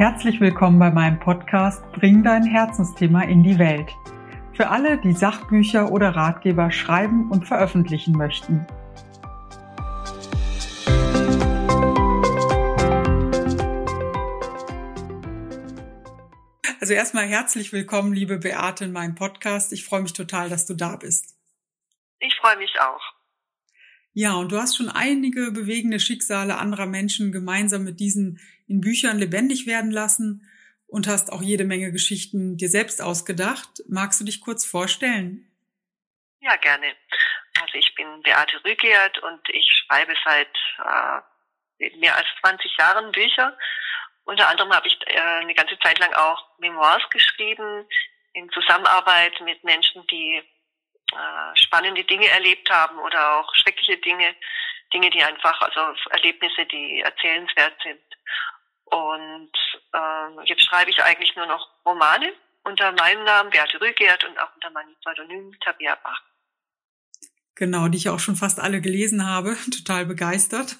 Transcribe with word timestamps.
Herzlich 0.00 0.40
willkommen 0.40 0.78
bei 0.78 0.90
meinem 0.90 1.20
Podcast 1.20 1.82
Bring 1.92 2.22
dein 2.22 2.42
Herzensthema 2.42 3.24
in 3.24 3.42
die 3.42 3.58
Welt. 3.58 3.90
Für 4.54 4.70
alle, 4.70 4.96
die 4.96 5.12
Sachbücher 5.12 5.92
oder 5.92 6.16
Ratgeber 6.16 6.72
schreiben 6.72 7.30
und 7.30 7.46
veröffentlichen 7.46 8.16
möchten. 8.16 8.66
Also 16.80 16.94
erstmal 16.94 17.26
herzlich 17.26 17.70
willkommen, 17.74 18.14
liebe 18.14 18.38
Beate, 18.38 18.86
in 18.86 18.92
meinem 18.92 19.14
Podcast. 19.14 19.70
Ich 19.74 19.84
freue 19.84 20.00
mich 20.00 20.14
total, 20.14 20.48
dass 20.48 20.64
du 20.64 20.72
da 20.72 20.96
bist. 20.96 21.36
Ich 22.20 22.34
freue 22.36 22.56
mich 22.56 22.72
auch. 22.80 23.19
Ja, 24.20 24.34
und 24.34 24.52
du 24.52 24.58
hast 24.58 24.76
schon 24.76 24.90
einige 24.90 25.50
bewegende 25.50 25.98
Schicksale 25.98 26.58
anderer 26.58 26.84
Menschen 26.84 27.32
gemeinsam 27.32 27.84
mit 27.84 28.00
diesen 28.00 28.38
in 28.68 28.82
Büchern 28.82 29.18
lebendig 29.18 29.66
werden 29.66 29.90
lassen 29.90 30.46
und 30.86 31.08
hast 31.08 31.32
auch 31.32 31.40
jede 31.40 31.64
Menge 31.64 31.90
Geschichten 31.90 32.58
dir 32.58 32.68
selbst 32.68 33.00
ausgedacht. 33.00 33.80
Magst 33.88 34.20
du 34.20 34.26
dich 34.26 34.42
kurz 34.42 34.66
vorstellen? 34.66 35.50
Ja, 36.40 36.54
gerne. 36.56 36.94
Also 37.62 37.78
ich 37.78 37.94
bin 37.94 38.20
Beate 38.20 38.62
Rügert 38.62 39.16
und 39.22 39.40
ich 39.54 39.66
schreibe 39.86 40.12
seit 40.22 40.54
äh, 41.80 41.96
mehr 41.96 42.14
als 42.14 42.26
20 42.42 42.76
Jahren 42.78 43.12
Bücher. 43.12 43.56
Unter 44.24 44.48
anderem 44.48 44.70
habe 44.74 44.86
ich 44.86 44.98
äh, 45.06 45.18
eine 45.18 45.54
ganze 45.54 45.78
Zeit 45.78 45.98
lang 45.98 46.12
auch 46.12 46.58
Memoirs 46.58 47.08
geschrieben 47.08 47.86
in 48.34 48.50
Zusammenarbeit 48.50 49.32
mit 49.46 49.64
Menschen, 49.64 50.06
die 50.08 50.42
äh, 51.12 51.56
spannende 51.56 52.04
Dinge 52.04 52.28
erlebt 52.28 52.70
haben 52.70 52.98
oder 52.98 53.36
auch 53.36 53.54
schreckliche 53.54 53.98
Dinge, 53.98 54.34
Dinge, 54.92 55.10
die 55.10 55.22
einfach, 55.22 55.60
also 55.60 55.80
Erlebnisse, 56.10 56.66
die 56.66 57.00
erzählenswert 57.00 57.74
sind. 57.82 58.00
Und 58.84 59.52
äh, 59.92 60.44
jetzt 60.46 60.64
schreibe 60.64 60.90
ich 60.90 61.02
eigentlich 61.02 61.34
nur 61.36 61.46
noch 61.46 61.68
Romane 61.84 62.32
unter 62.64 62.92
meinem 62.92 63.24
Namen 63.24 63.50
Beate 63.50 63.80
Rügert 63.80 64.24
und 64.24 64.38
auch 64.38 64.54
unter 64.54 64.70
meinem 64.70 64.94
Pseudonym 65.00 65.56
Tabia 65.60 65.96
Bach. 66.02 66.22
Genau, 67.54 67.88
die 67.88 67.98
ich 67.98 68.08
auch 68.08 68.18
schon 68.18 68.36
fast 68.36 68.58
alle 68.58 68.80
gelesen 68.80 69.26
habe, 69.26 69.56
total 69.70 70.06
begeistert. 70.06 70.76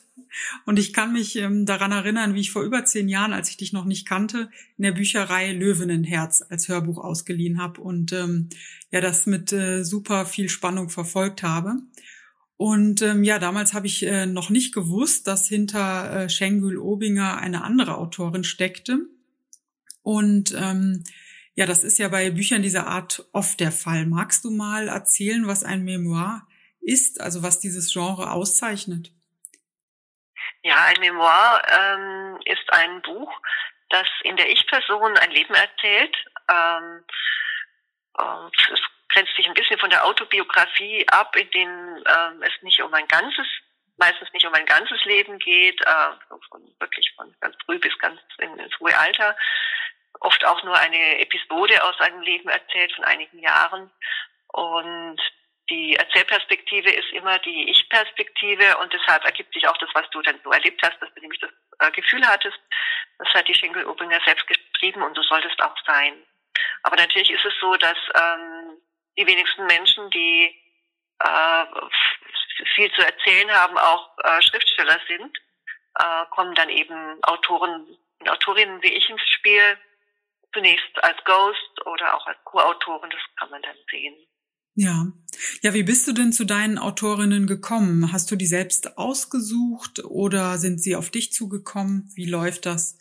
Und 0.64 0.78
ich 0.78 0.92
kann 0.92 1.12
mich 1.12 1.36
ähm, 1.36 1.66
daran 1.66 1.92
erinnern, 1.92 2.34
wie 2.34 2.40
ich 2.40 2.52
vor 2.52 2.62
über 2.62 2.84
zehn 2.84 3.08
Jahren, 3.08 3.32
als 3.32 3.50
ich 3.50 3.56
dich 3.56 3.72
noch 3.72 3.84
nicht 3.84 4.06
kannte, 4.08 4.50
in 4.78 4.84
der 4.84 4.92
Bücherei 4.92 5.52
Löwenenherz 5.52 6.42
als 6.48 6.68
Hörbuch 6.68 6.98
ausgeliehen 6.98 7.60
habe 7.60 7.80
und 7.80 8.12
ähm, 8.12 8.48
ja, 8.90 9.00
das 9.00 9.26
mit 9.26 9.52
äh, 9.52 9.84
super 9.84 10.26
viel 10.26 10.48
Spannung 10.48 10.88
verfolgt 10.88 11.42
habe. 11.42 11.76
Und 12.56 13.00
ähm, 13.00 13.24
ja, 13.24 13.38
damals 13.38 13.72
habe 13.72 13.86
ich 13.86 14.04
äh, 14.04 14.26
noch 14.26 14.50
nicht 14.50 14.74
gewusst, 14.74 15.26
dass 15.26 15.48
hinter 15.48 16.24
äh, 16.24 16.28
Schengül 16.28 16.76
Obinger 16.76 17.38
eine 17.38 17.64
andere 17.64 17.96
Autorin 17.96 18.44
steckte. 18.44 18.98
Und 20.02 20.52
ähm, 20.52 21.04
ja, 21.54 21.66
das 21.66 21.84
ist 21.84 21.98
ja 21.98 22.08
bei 22.08 22.30
Büchern 22.30 22.62
dieser 22.62 22.86
Art 22.86 23.24
oft 23.32 23.60
der 23.60 23.72
Fall. 23.72 24.06
Magst 24.06 24.44
du 24.44 24.50
mal 24.50 24.88
erzählen, 24.88 25.46
was 25.46 25.64
ein 25.64 25.84
Memoir 25.84 26.46
ist, 26.80 27.20
also 27.20 27.42
was 27.42 27.60
dieses 27.60 27.92
Genre 27.92 28.30
auszeichnet? 28.30 29.10
Ja, 30.62 30.76
ein 30.84 31.00
Memoir 31.00 31.62
ähm, 31.66 32.38
ist 32.44 32.72
ein 32.72 33.00
Buch, 33.02 33.32
das 33.88 34.06
in 34.24 34.36
der 34.36 34.50
Ich-Person 34.50 35.16
ein 35.16 35.30
Leben 35.30 35.54
erzählt. 35.54 36.16
Ähm, 36.50 37.04
äh, 38.20 38.72
es 38.72 38.80
grenzt 39.08 39.34
sich 39.36 39.46
ein 39.46 39.54
bisschen 39.54 39.78
von 39.78 39.90
der 39.90 40.04
Autobiografie 40.04 41.06
ab, 41.08 41.34
in 41.36 41.50
dem 41.50 41.68
ähm, 41.68 42.42
es 42.42 42.62
nicht 42.62 42.80
um 42.82 42.92
ein 42.94 43.08
ganzes, 43.08 43.46
meistens 43.96 44.32
nicht 44.32 44.46
um 44.46 44.54
ein 44.54 44.66
ganzes 44.66 45.04
Leben 45.04 45.38
geht, 45.38 45.80
äh, 45.84 46.36
von, 46.48 46.62
wirklich 46.78 47.12
von 47.16 47.34
ganz 47.40 47.56
früh 47.64 47.78
bis 47.78 47.98
ganz 47.98 48.20
in, 48.38 48.58
ins 48.58 48.78
hohe 48.78 48.96
Alter. 48.96 49.36
Oft 50.20 50.44
auch 50.44 50.62
nur 50.64 50.76
eine 50.76 51.20
Episode 51.20 51.82
aus 51.82 51.98
einem 52.00 52.20
Leben 52.22 52.48
erzählt 52.48 52.92
von 52.94 53.04
einigen 53.04 53.38
Jahren. 53.38 53.90
Und 54.48 55.20
die 55.70 55.94
Erzählperspektive 55.94 56.90
ist 56.90 57.12
immer 57.12 57.38
die 57.38 57.70
Ich-Perspektive 57.70 58.76
und 58.78 58.92
deshalb 58.92 59.24
ergibt 59.24 59.54
sich 59.54 59.66
auch 59.68 59.76
das, 59.78 59.88
was 59.94 60.08
du 60.10 60.20
dann 60.22 60.40
so 60.42 60.50
erlebt 60.50 60.80
hast, 60.82 61.00
dass 61.00 61.14
du 61.14 61.20
nämlich 61.20 61.40
das 61.40 61.50
äh, 61.78 61.90
Gefühl 61.92 62.26
hattest, 62.26 62.58
das 63.18 63.28
hat 63.34 63.46
die 63.46 63.54
Schenkel-Obinger 63.54 64.20
selbst 64.24 64.46
geschrieben 64.46 65.02
und 65.02 65.14
so 65.14 65.22
soll 65.22 65.40
das 65.42 65.58
auch 65.60 65.76
sein. 65.86 66.14
Aber 66.82 66.96
natürlich 66.96 67.30
ist 67.30 67.44
es 67.44 67.54
so, 67.60 67.76
dass 67.76 67.98
ähm, 68.14 68.78
die 69.18 69.26
wenigsten 69.26 69.66
Menschen, 69.66 70.10
die 70.10 70.54
äh, 71.18 71.64
viel 72.74 72.90
zu 72.92 73.02
erzählen 73.02 73.50
haben, 73.50 73.76
auch 73.78 74.16
äh, 74.18 74.42
Schriftsteller 74.42 74.98
sind, 75.08 75.36
äh, 75.98 76.26
kommen 76.30 76.54
dann 76.54 76.68
eben 76.68 77.22
Autoren 77.22 77.86
und 78.20 78.28
Autorinnen 78.28 78.82
wie 78.82 78.92
ich 78.92 79.08
ins 79.08 79.22
Spiel, 79.28 79.78
zunächst 80.52 81.02
als 81.02 81.16
Ghost 81.24 81.86
oder 81.86 82.14
auch 82.14 82.26
als 82.26 82.38
Co-Autorin, 82.44 83.10
das 83.10 83.20
kann 83.36 83.50
man 83.50 83.62
dann 83.62 83.76
sehen. 83.90 84.14
Ja. 84.74 85.06
Ja, 85.62 85.74
wie 85.74 85.82
bist 85.82 86.06
du 86.06 86.12
denn 86.12 86.32
zu 86.32 86.44
deinen 86.44 86.78
Autorinnen 86.78 87.46
gekommen? 87.46 88.12
Hast 88.12 88.30
du 88.30 88.36
die 88.36 88.46
selbst 88.46 88.98
ausgesucht 88.98 90.04
oder 90.04 90.58
sind 90.58 90.80
sie 90.82 90.96
auf 90.96 91.10
dich 91.10 91.32
zugekommen? 91.32 92.10
Wie 92.14 92.26
läuft 92.26 92.66
das? 92.66 92.98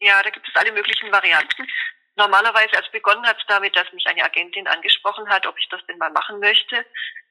Ja, 0.00 0.22
da 0.22 0.30
gibt 0.30 0.48
es 0.48 0.54
alle 0.54 0.72
möglichen 0.72 1.10
Varianten. 1.10 1.66
Normalerweise, 2.18 2.76
als 2.76 2.90
begonnen 2.90 3.24
hat 3.24 3.38
es 3.38 3.46
damit, 3.46 3.76
dass 3.76 3.92
mich 3.92 4.04
eine 4.08 4.24
Agentin 4.24 4.66
angesprochen 4.66 5.28
hat, 5.28 5.46
ob 5.46 5.56
ich 5.56 5.68
das 5.68 5.80
denn 5.86 5.98
mal 5.98 6.10
machen 6.10 6.40
möchte. 6.40 6.84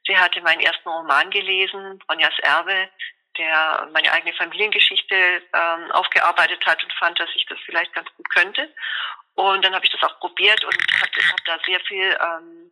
Sie 0.07 0.17
hatte 0.17 0.39
meinen 0.41 0.61
ersten 0.61 0.87
Roman 0.87 1.29
gelesen, 1.29 2.01
Ronjas 2.09 2.39
Erbe, 2.39 2.89
der 3.37 3.89
meine 3.91 4.09
eigene 4.13 4.33
Familiengeschichte 4.33 5.15
ähm, 5.53 5.91
aufgearbeitet 5.91 6.65
hat 6.65 6.81
und 6.81 6.93
fand, 6.93 7.19
dass 7.19 7.29
ich 7.35 7.45
das 7.47 7.59
vielleicht 7.65 7.93
ganz 7.93 8.07
gut 8.15 8.29
könnte. 8.29 8.73
Und 9.35 9.65
dann 9.65 9.75
habe 9.75 9.83
ich 9.83 9.91
das 9.91 10.01
auch 10.09 10.17
probiert 10.19 10.63
und 10.63 10.73
habe 10.73 11.11
hab 11.31 11.45
da 11.45 11.59
sehr 11.65 11.81
viel 11.81 12.17
ähm, 12.21 12.71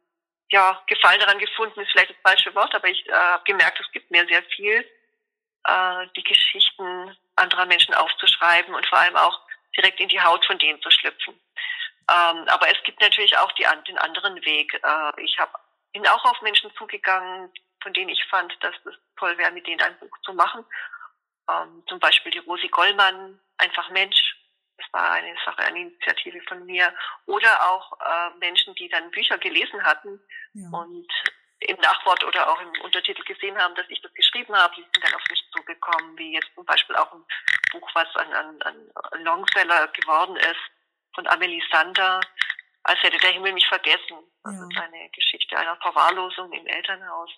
ja, 0.51 0.81
Gefallen 0.87 1.19
daran 1.19 1.37
gefunden, 1.37 1.81
ist 1.81 1.91
vielleicht 1.91 2.11
das 2.11 2.17
falsche 2.23 2.55
Wort, 2.55 2.73
aber 2.73 2.87
ich 2.87 3.05
äh, 3.09 3.11
habe 3.11 3.43
gemerkt, 3.43 3.77
es 3.81 3.91
gibt 3.91 4.09
mir 4.09 4.25
sehr 4.27 4.43
viel, 4.55 4.89
äh, 5.65 6.07
die 6.15 6.23
Geschichten 6.23 7.17
anderer 7.35 7.65
Menschen 7.65 7.93
aufzuschreiben 7.93 8.73
und 8.73 8.85
vor 8.87 8.99
allem 8.99 9.17
auch 9.17 9.41
direkt 9.75 9.99
in 9.99 10.07
die 10.07 10.21
Haut 10.21 10.45
von 10.45 10.57
denen 10.57 10.81
zu 10.81 10.89
schlüpfen. 10.89 11.37
Ähm, 12.09 12.45
aber 12.47 12.67
es 12.69 12.81
gibt 12.83 13.01
natürlich 13.01 13.37
auch 13.37 13.51
die, 13.53 13.65
den 13.87 13.97
anderen 13.97 14.35
Weg. 14.45 14.73
Äh, 14.73 15.21
ich 15.21 15.37
hab, 15.39 15.59
bin 15.91 16.07
auch 16.07 16.23
auf 16.25 16.41
Menschen 16.41 16.71
zugegangen, 16.75 17.51
von 17.81 17.93
denen 17.93 18.09
ich 18.09 18.23
fand, 18.29 18.55
dass 18.63 18.75
es 18.85 18.95
toll 19.17 19.37
wäre, 19.37 19.51
mit 19.51 19.65
denen 19.65 19.81
ein 19.81 19.97
Buch 19.99 20.15
zu 20.23 20.33
machen. 20.33 20.65
Ähm, 21.49 21.83
zum 21.87 21.99
Beispiel 21.99 22.31
die 22.31 22.39
Rosi 22.39 22.67
Gollmann, 22.67 23.39
einfach 23.57 23.89
Mensch, 23.89 24.35
das 24.77 24.87
war 24.91 25.11
eine 25.11 25.35
Sache, 25.45 25.59
eine 25.59 25.79
Initiative 25.79 26.41
von 26.47 26.65
mir. 26.65 26.93
Oder 27.25 27.69
auch 27.69 27.99
äh, 27.99 28.37
Menschen, 28.39 28.75
die 28.75 28.89
dann 28.89 29.11
Bücher 29.11 29.37
gelesen 29.37 29.83
hatten 29.83 30.19
ja. 30.53 30.67
und 30.77 31.07
im 31.59 31.77
Nachwort 31.77 32.23
oder 32.23 32.49
auch 32.49 32.61
im 32.61 32.81
Untertitel 32.81 33.23
gesehen 33.23 33.57
haben, 33.57 33.75
dass 33.75 33.89
ich 33.89 34.01
das 34.01 34.13
geschrieben 34.13 34.55
habe, 34.55 34.75
die 34.75 34.81
sind 34.81 35.03
dann 35.03 35.15
auf 35.15 35.23
mich 35.29 35.43
zugekommen, 35.51 36.17
wie 36.17 36.33
jetzt 36.33 36.53
zum 36.53 36.65
Beispiel 36.65 36.95
auch 36.95 37.11
ein 37.13 37.25
Buch, 37.71 37.89
was 37.93 38.13
ein, 38.17 38.33
ein, 38.33 38.61
ein 38.61 39.23
Longseller 39.23 39.87
geworden 39.87 40.35
ist, 40.35 40.74
von 41.15 41.27
Amelie 41.27 41.63
Sander, 41.71 42.21
als 42.83 43.01
hätte 43.01 43.17
der 43.17 43.31
Himmel 43.31 43.53
mich 43.53 43.67
vergessen. 43.67 44.17
Das 44.43 44.53
ja. 44.53 44.67
ist 44.67 44.77
eine 44.77 45.09
Geschichte 45.09 45.57
einer 45.57 45.75
Verwahrlosung 45.77 46.51
im 46.53 46.67
Elternhaus. 46.67 47.31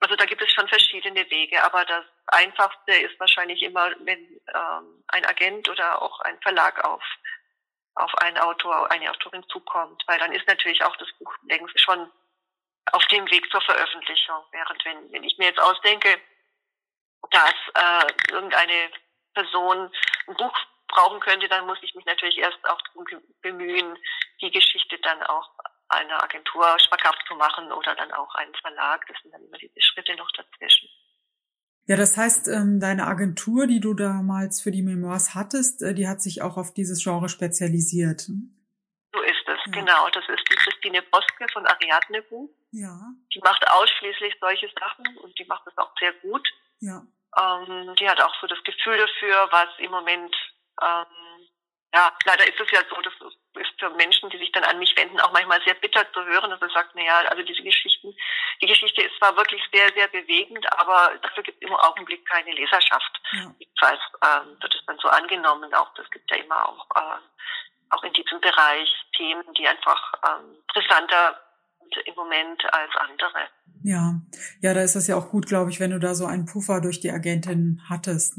Also 0.00 0.14
da 0.14 0.26
gibt 0.26 0.42
es 0.42 0.52
schon 0.52 0.68
verschiedene 0.68 1.28
Wege, 1.30 1.62
aber 1.64 1.84
das 1.84 2.04
Einfachste 2.26 2.92
ist 2.92 3.18
wahrscheinlich 3.18 3.62
immer, 3.62 3.90
wenn 4.00 4.18
ähm, 4.54 5.04
ein 5.08 5.24
Agent 5.24 5.68
oder 5.68 6.02
auch 6.02 6.20
ein 6.20 6.38
Verlag 6.42 6.84
auf 6.84 7.02
auf 7.96 8.14
einen 8.18 8.36
Autor, 8.38 8.90
eine 8.90 9.10
Autorin 9.10 9.42
zukommt, 9.48 10.02
weil 10.06 10.18
dann 10.18 10.32
ist 10.32 10.46
natürlich 10.46 10.84
auch 10.84 10.94
das 10.96 11.08
Buch 11.18 11.34
längst 11.48 11.80
schon 11.80 12.10
auf 12.92 13.04
dem 13.06 13.28
Weg 13.30 13.50
zur 13.50 13.62
Veröffentlichung. 13.62 14.44
Während 14.52 14.84
wenn, 14.84 15.12
wenn 15.12 15.24
ich 15.24 15.36
mir 15.38 15.46
jetzt 15.46 15.60
ausdenke, 15.60 16.20
dass 17.30 17.54
äh, 17.74 18.32
irgendeine 18.32 18.90
Person 19.34 19.90
ein 20.28 20.36
Buch 20.36 20.56
brauchen 20.88 21.20
könnte, 21.20 21.48
dann 21.48 21.66
muss 21.66 21.78
ich 21.82 21.94
mich 21.94 22.04
natürlich 22.06 22.38
erst 22.38 22.58
auch 22.64 22.80
bemühen, 23.42 23.98
die 24.40 24.50
Geschichte 24.50 24.98
dann 25.02 25.22
auch 25.24 25.50
einer 25.88 26.22
Agentur 26.22 26.64
schmackhaft 26.80 27.24
zu 27.28 27.34
machen 27.34 27.70
oder 27.72 27.94
dann 27.94 28.12
auch 28.12 28.34
einen 28.34 28.54
Verlag. 28.54 29.06
Das 29.06 29.16
sind 29.22 29.32
dann 29.32 29.42
immer 29.42 29.58
diese 29.58 29.80
Schritte 29.80 30.14
noch 30.16 30.30
dazwischen. 30.32 30.88
Ja, 31.88 31.96
das 31.96 32.16
heißt, 32.16 32.48
ähm, 32.48 32.80
deine 32.80 33.06
Agentur, 33.06 33.68
die 33.68 33.78
du 33.78 33.94
damals 33.94 34.60
für 34.60 34.72
die 34.72 34.82
Memoirs 34.82 35.36
hattest, 35.36 35.82
äh, 35.82 35.94
die 35.94 36.08
hat 36.08 36.20
sich 36.20 36.42
auch 36.42 36.56
auf 36.56 36.74
dieses 36.74 37.02
Genre 37.04 37.28
spezialisiert. 37.28 38.22
So 38.22 39.20
ist 39.22 39.46
es, 39.46 39.60
ja. 39.66 39.72
genau. 39.72 40.08
Das 40.10 40.24
ist 40.28 40.42
die 40.50 40.56
Christine 40.56 41.02
Boske 41.02 41.46
von 41.52 41.64
Ariadne 41.64 42.22
Buch. 42.22 42.50
Ja. 42.72 42.98
Die 43.32 43.40
macht 43.40 43.64
ausschließlich 43.70 44.34
solche 44.40 44.68
Sachen 44.80 45.16
und 45.18 45.38
die 45.38 45.44
macht 45.44 45.64
das 45.66 45.78
auch 45.78 45.92
sehr 46.00 46.12
gut. 46.14 46.46
Ja. 46.80 47.06
Ähm, 47.38 47.94
die 48.00 48.08
hat 48.08 48.20
auch 48.20 48.34
so 48.40 48.48
das 48.48 48.62
Gefühl 48.64 48.98
dafür, 48.98 49.48
was 49.52 49.68
im 49.78 49.92
Moment 49.92 50.34
ähm, 50.82 51.48
ja, 51.94 52.12
leider 52.24 52.46
ist 52.46 52.60
es 52.60 52.70
ja 52.70 52.80
so, 52.90 53.00
dass 53.00 53.14
ist 53.60 53.72
für 53.78 53.90
Menschen, 53.90 54.28
die 54.30 54.38
sich 54.38 54.52
dann 54.52 54.64
an 54.64 54.78
mich 54.78 54.94
wenden, 54.96 55.20
auch 55.20 55.32
manchmal 55.32 55.62
sehr 55.64 55.74
bitter 55.74 56.04
zu 56.12 56.24
hören, 56.24 56.50
dass 56.50 56.60
er 56.60 56.70
sagt, 56.70 56.90
na 56.94 57.02
ja, 57.02 57.18
also 57.28 57.42
diese 57.42 57.62
Geschichten, 57.62 58.14
die 58.60 58.66
Geschichte 58.66 59.02
ist 59.02 59.16
zwar 59.18 59.36
wirklich 59.36 59.62
sehr, 59.72 59.88
sehr 59.94 60.08
bewegend, 60.08 60.64
aber 60.78 61.16
dafür 61.22 61.42
gibt 61.42 61.62
es 61.62 61.68
im 61.68 61.74
Augenblick 61.74 62.24
keine 62.26 62.52
Leserschaft. 62.52 63.20
Ja. 63.32 63.54
Jedenfalls 63.58 64.00
ähm, 64.22 64.56
wird 64.60 64.74
es 64.74 64.84
dann 64.86 64.98
so 64.98 65.08
angenommen, 65.08 65.72
auch 65.74 65.92
das 65.94 66.10
gibt 66.10 66.30
ja 66.30 66.36
immer 66.36 66.68
auch, 66.68 66.86
äh, 66.94 67.20
auch 67.90 68.02
in 68.02 68.12
diesem 68.12 68.40
Bereich 68.40 68.88
Themen, 69.16 69.44
die 69.54 69.66
einfach 69.66 70.12
ähm, 70.28 70.56
brisanter 70.68 71.40
im 72.04 72.14
Moment 72.14 72.62
als 72.74 72.92
andere. 72.96 73.48
Ja, 73.84 74.14
ja, 74.60 74.74
da 74.74 74.82
ist 74.82 74.96
das 74.96 75.06
ja 75.06 75.16
auch 75.16 75.30
gut, 75.30 75.46
glaube 75.46 75.70
ich, 75.70 75.78
wenn 75.78 75.92
du 75.92 76.00
da 76.00 76.14
so 76.14 76.26
einen 76.26 76.46
Puffer 76.46 76.80
durch 76.80 77.00
die 77.00 77.10
Agentin 77.10 77.80
hattest. 77.88 78.38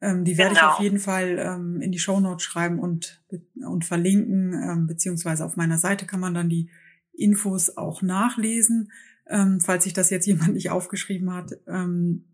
Ähm, 0.00 0.24
die 0.24 0.38
werde 0.38 0.54
genau. 0.54 0.68
ich 0.68 0.72
auf 0.74 0.80
jeden 0.80 0.98
Fall 0.98 1.38
ähm, 1.38 1.80
in 1.80 1.92
die 1.92 1.98
Shownotes 1.98 2.42
schreiben 2.42 2.78
und, 2.78 3.22
und 3.66 3.84
verlinken, 3.84 4.54
ähm, 4.54 4.86
beziehungsweise 4.86 5.44
auf 5.44 5.56
meiner 5.56 5.78
Seite 5.78 6.06
kann 6.06 6.20
man 6.20 6.34
dann 6.34 6.48
die 6.48 6.70
Infos 7.12 7.76
auch 7.76 8.00
nachlesen, 8.00 8.92
ähm, 9.28 9.60
falls 9.60 9.84
sich 9.84 9.92
das 9.92 10.10
jetzt 10.10 10.26
jemand 10.26 10.54
nicht 10.54 10.70
aufgeschrieben 10.70 11.32
hat. 11.34 11.52
Ähm, 11.66 12.24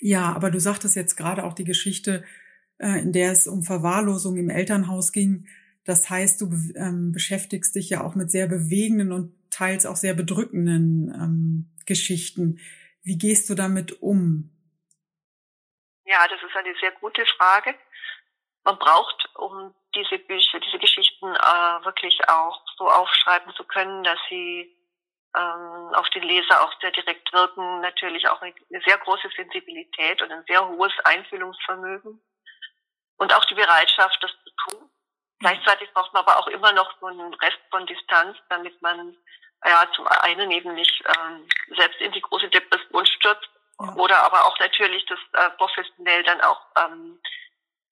ja, 0.00 0.32
aber 0.32 0.50
du 0.50 0.58
sagtest 0.58 0.96
jetzt 0.96 1.16
gerade 1.16 1.44
auch 1.44 1.52
die 1.52 1.64
Geschichte, 1.64 2.24
äh, 2.78 3.00
in 3.00 3.12
der 3.12 3.32
es 3.32 3.46
um 3.46 3.62
Verwahrlosung 3.62 4.36
im 4.36 4.48
Elternhaus 4.48 5.12
ging. 5.12 5.46
Das 5.84 6.08
heißt, 6.08 6.40
du 6.40 6.50
ähm, 6.76 7.12
beschäftigst 7.12 7.74
dich 7.74 7.90
ja 7.90 8.02
auch 8.02 8.14
mit 8.14 8.30
sehr 8.30 8.46
bewegenden 8.46 9.12
und 9.12 9.32
teils 9.50 9.84
auch 9.84 9.96
sehr 9.96 10.14
bedrückenden 10.14 11.68
Geschichten. 11.84 12.58
Wie 13.02 13.18
gehst 13.18 13.50
du 13.50 13.54
damit 13.54 14.00
um? 14.00 14.51
Ja, 16.12 16.28
das 16.28 16.42
ist 16.42 16.54
eine 16.54 16.74
sehr 16.78 16.92
gute 16.92 17.24
Frage. 17.24 17.74
Man 18.64 18.78
braucht, 18.78 19.30
um 19.36 19.74
diese 19.94 20.18
Bücher, 20.18 20.60
diese 20.60 20.78
Geschichten 20.78 21.34
äh, 21.34 21.84
wirklich 21.86 22.20
auch 22.28 22.60
so 22.76 22.86
aufschreiben 22.86 23.54
zu 23.54 23.64
können, 23.64 24.04
dass 24.04 24.18
sie 24.28 24.76
ähm, 25.34 25.94
auf 25.94 26.10
den 26.10 26.24
Leser 26.24 26.62
auch 26.62 26.72
sehr 26.82 26.90
direkt 26.90 27.32
wirken, 27.32 27.80
natürlich 27.80 28.28
auch 28.28 28.42
eine, 28.42 28.52
sehr 28.84 28.98
große 28.98 29.30
Sensibilität 29.34 30.20
und 30.20 30.30
ein 30.30 30.44
sehr 30.46 30.68
hohes 30.68 30.92
Einfühlungsvermögen 31.04 32.20
und 33.16 33.34
auch 33.34 33.46
die 33.46 33.54
Bereitschaft, 33.54 34.22
das 34.22 34.32
zu 34.32 34.50
tun. 34.68 34.90
Gleichzeitig 35.38 35.90
braucht 35.94 36.12
man 36.12 36.24
aber 36.24 36.38
auch 36.38 36.48
immer 36.48 36.74
noch 36.74 36.92
so 37.00 37.06
einen 37.06 37.32
Rest 37.34 37.60
von 37.70 37.86
Distanz, 37.86 38.36
damit 38.50 38.80
man 38.82 39.16
ja 39.64 39.90
zum 39.94 40.06
einen 40.08 40.50
eben 40.50 40.74
nicht 40.74 41.02
ähm, 41.06 41.48
selbst 41.74 42.02
in 42.02 42.12
die 42.12 42.20
große 42.20 42.50
Depression 42.50 43.06
stürzt 43.06 43.48
oder 43.96 44.22
aber 44.24 44.46
auch 44.46 44.58
natürlich 44.58 45.04
das 45.06 45.18
äh, 45.32 45.50
professionell 45.50 46.22
dann 46.24 46.40
auch 46.40 46.60
ähm, 46.76 47.20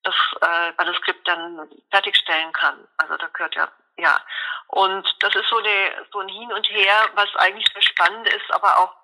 das 0.03 0.15
äh, 0.41 0.73
Manuskript 0.79 1.27
dann 1.29 1.69
fertigstellen 1.91 2.53
kann. 2.53 2.87
Also 2.97 3.17
da 3.17 3.27
gehört 3.29 3.55
ja 3.55 3.69
ja 3.99 4.21
und 4.69 5.07
das 5.21 5.35
ist 5.35 5.49
so 5.49 5.59
eine 5.59 6.07
so 6.13 6.21
ein 6.21 6.29
Hin 6.29 6.53
und 6.53 6.69
Her, 6.71 7.09
was 7.15 7.35
eigentlich 7.37 7.67
sehr 7.73 7.83
spannend 7.83 8.27
ist, 8.29 8.51
aber 8.53 8.79
auch 8.79 8.95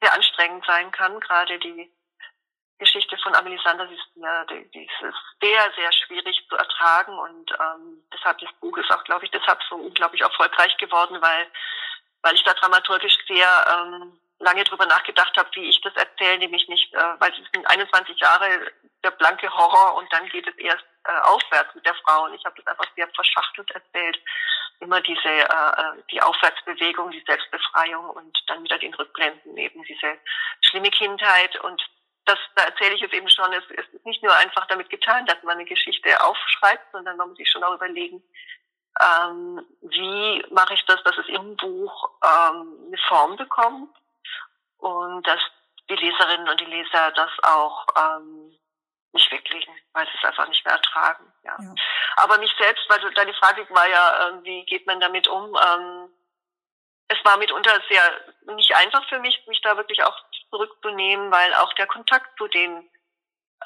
sehr 0.00 0.12
anstrengend 0.12 0.64
sein 0.66 0.90
kann. 0.90 1.18
Gerade 1.20 1.58
die 1.58 1.90
Geschichte 2.78 3.16
von 3.18 3.34
Amelie 3.34 3.58
Sanders 3.62 3.90
ist 3.90 4.10
ja, 4.16 4.44
die, 4.46 4.68
die 4.72 4.84
ist 4.84 5.14
sehr, 5.40 5.72
sehr 5.76 5.92
schwierig 5.92 6.44
zu 6.48 6.56
ertragen 6.56 7.16
und 7.16 7.50
ähm, 7.52 8.02
deshalb 8.12 8.38
das 8.38 8.52
Buch 8.60 8.76
ist 8.76 8.90
auch, 8.90 9.04
glaube 9.04 9.24
ich, 9.24 9.30
deshalb 9.30 9.62
so 9.68 9.76
unglaublich 9.76 10.22
erfolgreich 10.22 10.76
geworden, 10.76 11.20
weil 11.20 11.46
weil 12.22 12.34
ich 12.34 12.42
da 12.42 12.54
dramaturgisch 12.54 13.16
sehr 13.28 13.64
ähm, 13.68 14.18
lange 14.44 14.62
drüber 14.64 14.86
nachgedacht 14.86 15.36
habe, 15.36 15.48
wie 15.54 15.68
ich 15.68 15.80
das 15.80 15.94
erzähle, 15.96 16.38
nämlich 16.38 16.68
nicht, 16.68 16.92
äh, 16.94 16.98
weil 17.18 17.32
es 17.32 17.50
sind 17.52 17.66
21 17.66 18.18
Jahre 18.18 18.72
der 19.02 19.10
blanke 19.12 19.50
Horror 19.50 19.94
und 19.96 20.12
dann 20.12 20.28
geht 20.28 20.46
es 20.46 20.56
erst 20.56 20.84
äh, 21.04 21.20
aufwärts 21.22 21.74
mit 21.74 21.84
der 21.84 21.94
Frau 21.96 22.24
und 22.24 22.34
ich 22.34 22.44
habe 22.44 22.54
das 22.56 22.66
einfach 22.66 22.90
sehr 22.94 23.08
verschachtelt 23.08 23.70
erzählt. 23.70 24.18
Immer 24.80 25.00
diese 25.00 25.28
äh, 25.28 25.42
äh, 25.42 26.02
die 26.10 26.20
Aufwärtsbewegung, 26.20 27.10
die 27.10 27.24
Selbstbefreiung 27.26 28.10
und 28.10 28.36
dann 28.46 28.62
wieder 28.62 28.78
den 28.78 28.94
Rückblenden 28.94 29.56
eben 29.56 29.82
diese 29.84 30.18
schlimme 30.60 30.90
Kindheit 30.90 31.58
und 31.60 31.82
das, 32.26 32.38
da 32.54 32.64
erzähle 32.64 32.94
ich 32.94 33.02
es 33.02 33.12
eben 33.12 33.28
schon, 33.28 33.52
es, 33.52 33.64
es 33.70 33.86
ist 33.92 34.06
nicht 34.06 34.22
nur 34.22 34.34
einfach 34.34 34.66
damit 34.66 34.88
getan, 34.88 35.26
dass 35.26 35.42
man 35.42 35.58
eine 35.58 35.66
Geschichte 35.66 36.22
aufschreibt, 36.22 36.92
sondern 36.92 37.18
man 37.18 37.28
muss 37.28 37.36
sich 37.36 37.50
schon 37.50 37.62
auch 37.62 37.74
überlegen, 37.74 38.22
ähm, 38.98 39.60
wie 39.82 40.42
mache 40.50 40.72
ich 40.72 40.84
das, 40.86 41.02
dass 41.02 41.18
es 41.18 41.28
im 41.28 41.56
Buch 41.56 42.10
ähm, 42.22 42.86
eine 42.86 42.98
Form 43.08 43.36
bekommt 43.36 43.94
und 44.84 45.26
dass 45.26 45.40
die 45.88 45.96
Leserinnen 45.96 46.48
und 46.48 46.60
die 46.60 46.66
Leser 46.66 47.10
das 47.12 47.30
auch 47.42 47.86
ähm, 47.96 48.54
nicht 49.12 49.30
wegkriegen, 49.32 49.74
weil 49.92 50.06
sie 50.06 50.18
es 50.18 50.24
einfach 50.24 50.46
nicht 50.48 50.64
mehr 50.64 50.74
ertragen. 50.74 51.32
Ja. 51.42 51.56
ja. 51.58 51.74
Aber 52.16 52.38
mich 52.38 52.52
selbst, 52.58 52.84
weil 52.88 53.12
deine 53.14 53.34
Frage 53.34 53.66
war 53.70 53.88
ja, 53.88 54.28
äh, 54.28 54.44
wie 54.44 54.64
geht 54.66 54.86
man 54.86 55.00
damit 55.00 55.26
um? 55.26 55.56
Ähm, 55.56 56.10
es 57.08 57.18
war 57.24 57.38
mitunter 57.38 57.80
sehr 57.88 58.10
nicht 58.54 58.74
einfach 58.76 59.08
für 59.08 59.20
mich, 59.20 59.46
mich 59.46 59.60
da 59.62 59.76
wirklich 59.76 60.02
auch 60.02 60.18
zurückzunehmen, 60.50 61.30
weil 61.30 61.54
auch 61.54 61.72
der 61.74 61.86
Kontakt 61.86 62.36
zu 62.36 62.46
den 62.48 62.90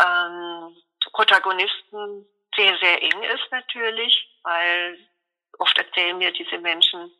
ähm, 0.01 0.77
Protagonisten 1.13 2.27
sehr, 2.57 2.77
sehr 2.79 3.03
eng 3.03 3.23
ist 3.23 3.51
natürlich, 3.51 4.39
weil 4.43 4.99
Oft 5.59 5.77
erzählen 5.77 6.17
mir 6.19 6.33
diese 6.33 6.59
Menschen 6.59 7.11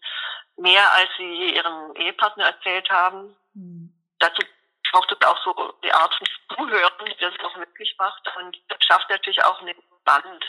mehr, 0.57 0.93
als 0.93 1.09
sie 1.17 1.55
ihrem 1.55 1.95
Ehepartner 1.97 2.47
erzählt 2.47 2.89
haben. 2.91 3.37
Mhm. 3.59 3.93
Dazu 4.19 4.43
braucht 4.93 5.13
es 5.13 5.27
auch 5.27 5.43
so 5.45 5.75
die 5.83 5.93
Art 5.93 6.15
von 6.15 6.27
Zuhören, 6.57 6.93
die 7.07 7.17
das 7.21 7.35
auch 7.45 7.57
möglich 7.57 7.95
macht. 7.99 8.23
Und 8.37 8.57
das 8.69 8.79
schafft 8.85 9.11
natürlich 9.11 9.43
auch 9.45 9.61
einen 9.61 9.75
Band. 10.05 10.45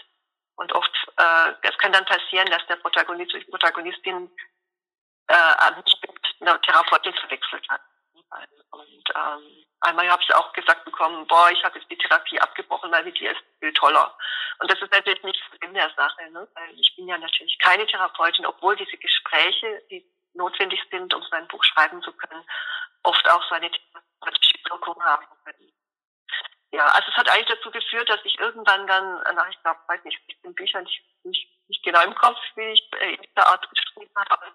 Und 0.55 0.73
oft, 0.73 0.91
äh, 1.17 1.53
es 1.61 1.77
kann 1.77 1.91
dann 1.91 2.05
passieren, 2.05 2.49
dass 2.49 2.65
der 2.67 2.75
Protagonist 2.77 3.33
die 3.33 3.43
Protagonistin 3.45 4.29
äh, 5.27 5.71
mit 5.75 6.41
einer 6.41 6.61
Therapeutin 6.61 7.13
verwechselt 7.13 7.67
hat. 7.69 7.81
Und 8.71 9.03
ähm, 9.15 9.65
einmal 9.81 10.07
habe 10.09 10.21
ich 10.21 10.33
auch 10.35 10.53
gesagt 10.53 10.85
bekommen, 10.85 11.25
boah, 11.27 11.49
ich 11.51 11.63
habe 11.63 11.79
jetzt 11.79 11.89
die 11.89 11.97
Therapie 11.97 12.39
abgebrochen, 12.39 12.91
weil 12.91 13.03
mit 13.03 13.19
dir 13.19 13.31
ist 13.31 13.41
viel 13.59 13.73
toller. 13.73 14.15
Und 14.59 14.69
das 14.69 14.79
ist 14.81 14.91
natürlich 14.91 15.23
nicht 15.23 15.41
in 15.61 15.73
der 15.73 15.89
Sache, 15.95 16.29
ne? 16.31 16.47
weil 16.53 16.79
ich 16.79 16.95
bin 16.95 17.07
ja 17.07 17.17
natürlich 17.17 17.57
keine 17.59 17.87
Therapeutin, 17.87 18.45
obwohl 18.45 18.75
diese 18.75 18.97
Gespräche, 18.97 19.81
die 19.89 20.05
notwendig 20.33 20.81
sind, 20.91 21.13
um 21.13 21.23
sein 21.23 21.47
Buch 21.47 21.63
schreiben 21.63 22.01
zu 22.01 22.11
können, 22.13 22.43
oft 23.03 23.29
auch 23.29 23.43
so 23.49 23.55
eine 23.55 23.69
therapeutische 23.71 24.57
Wirkung 24.69 25.03
haben 25.03 25.25
können. 25.43 25.71
Ja, 26.71 26.85
also 26.85 27.09
es 27.09 27.17
hat 27.17 27.29
eigentlich 27.29 27.57
dazu 27.57 27.71
geführt, 27.71 28.09
dass 28.09 28.23
ich 28.23 28.37
irgendwann 28.39 28.85
dann, 28.85 29.21
nach 29.35 29.49
ich 29.49 29.59
glaube, 29.61 29.79
weiß 29.87 30.03
nicht, 30.03 30.19
in 30.43 30.53
Büchern 30.53 30.83
nicht, 30.83 31.03
nicht, 31.23 31.47
nicht 31.67 31.83
genau 31.83 32.03
im 32.03 32.15
Kopf, 32.15 32.37
wie 32.55 32.73
ich 32.73 32.89
äh, 32.99 33.15
in 33.15 33.21
dieser 33.21 33.47
Art 33.47 33.67
geschrieben 33.69 34.13
habe, 34.15 34.45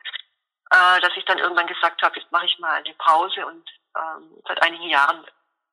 äh, 0.70 1.00
dass 1.00 1.16
ich 1.16 1.24
dann 1.24 1.38
irgendwann 1.38 1.66
gesagt 1.66 2.02
habe, 2.02 2.18
jetzt 2.18 2.30
mache 2.30 2.46
ich 2.46 2.58
mal 2.60 2.74
eine 2.74 2.94
Pause 2.94 3.46
und 3.46 3.68
ähm, 3.96 4.40
seit 4.46 4.62
einigen 4.62 4.88
Jahren 4.88 5.26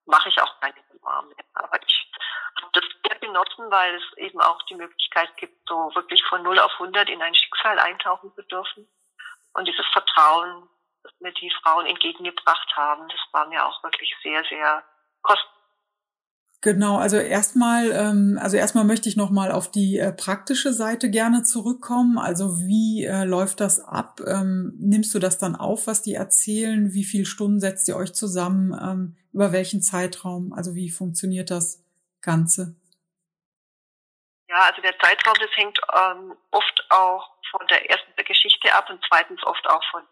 mache 0.05 0.29
ich 0.29 0.41
auch 0.41 0.59
keine 0.59 0.81
Memoiren 0.91 1.27
mehr. 1.27 1.45
Aber 1.53 1.79
ich 1.85 2.11
habe 2.57 2.71
das 2.73 2.85
sehr 3.07 3.19
genossen, 3.19 3.69
weil 3.69 3.95
es 3.95 4.17
eben 4.17 4.41
auch 4.41 4.61
die 4.63 4.75
Möglichkeit 4.75 5.35
gibt, 5.37 5.57
so 5.67 5.91
wirklich 5.93 6.23
von 6.25 6.41
0 6.41 6.59
auf 6.59 6.71
100 6.73 7.09
in 7.09 7.21
ein 7.21 7.35
Schicksal 7.35 7.77
eintauchen 7.79 8.33
zu 8.35 8.41
dürfen. 8.43 8.87
Und 9.53 9.67
dieses 9.67 9.85
Vertrauen, 9.87 10.69
mir 11.19 11.33
die 11.33 11.51
Frauen 11.61 11.85
entgegengebracht 11.85 12.75
haben, 12.75 13.07
das 13.09 13.19
war 13.31 13.47
mir 13.47 13.65
auch 13.65 13.83
wirklich 13.83 14.13
sehr, 14.23 14.43
sehr 14.45 14.83
kostbar 15.21 15.61
Genau, 16.63 16.97
also 16.97 17.17
erstmal, 17.17 17.91
ähm, 17.91 18.37
also 18.39 18.55
erstmal 18.55 18.83
möchte 18.83 19.09
ich 19.09 19.17
noch 19.17 19.31
mal 19.31 19.51
auf 19.51 19.71
die 19.71 19.97
äh, 19.97 20.13
praktische 20.13 20.73
Seite 20.73 21.09
gerne 21.09 21.41
zurückkommen. 21.41 22.19
Also 22.19 22.59
wie 22.59 23.03
äh, 23.03 23.23
läuft 23.23 23.61
das 23.61 23.83
ab? 23.83 24.19
Ähm, 24.27 24.73
nimmst 24.77 25.11
du 25.15 25.17
das 25.17 25.39
dann 25.39 25.55
auf, 25.55 25.87
was 25.87 26.03
die 26.03 26.13
erzählen? 26.13 26.93
Wie 26.93 27.03
viele 27.03 27.25
Stunden 27.25 27.59
setzt 27.59 27.87
ihr 27.87 27.95
euch 27.95 28.13
zusammen? 28.13 28.77
Ähm, 28.79 29.17
über 29.33 29.51
welchen 29.51 29.81
Zeitraum? 29.81 30.53
Also 30.53 30.75
wie 30.75 30.91
funktioniert 30.91 31.49
das 31.49 31.83
Ganze? 32.21 32.75
Ja, 34.47 34.59
also 34.69 34.83
der 34.83 34.99
Zeitraum, 34.99 35.33
das 35.39 35.49
hängt 35.55 35.79
ähm, 35.97 36.37
oft 36.51 36.85
auch 36.89 37.27
von 37.49 37.65
der 37.71 37.89
ersten 37.89 38.13
Geschichte 38.23 38.71
ab 38.71 38.87
und 38.87 39.03
zweitens 39.09 39.43
oft 39.47 39.67
auch 39.67 39.83
von 39.89 40.03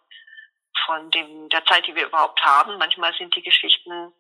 von 0.86 1.09
dem 1.12 1.50
der 1.50 1.65
Zeit, 1.65 1.86
die 1.88 1.95
wir 1.95 2.07
überhaupt 2.07 2.41
haben. 2.43 2.77
Manchmal 2.77 3.13
sind 3.15 3.36
die 3.36 3.43
Geschichten 3.43 4.13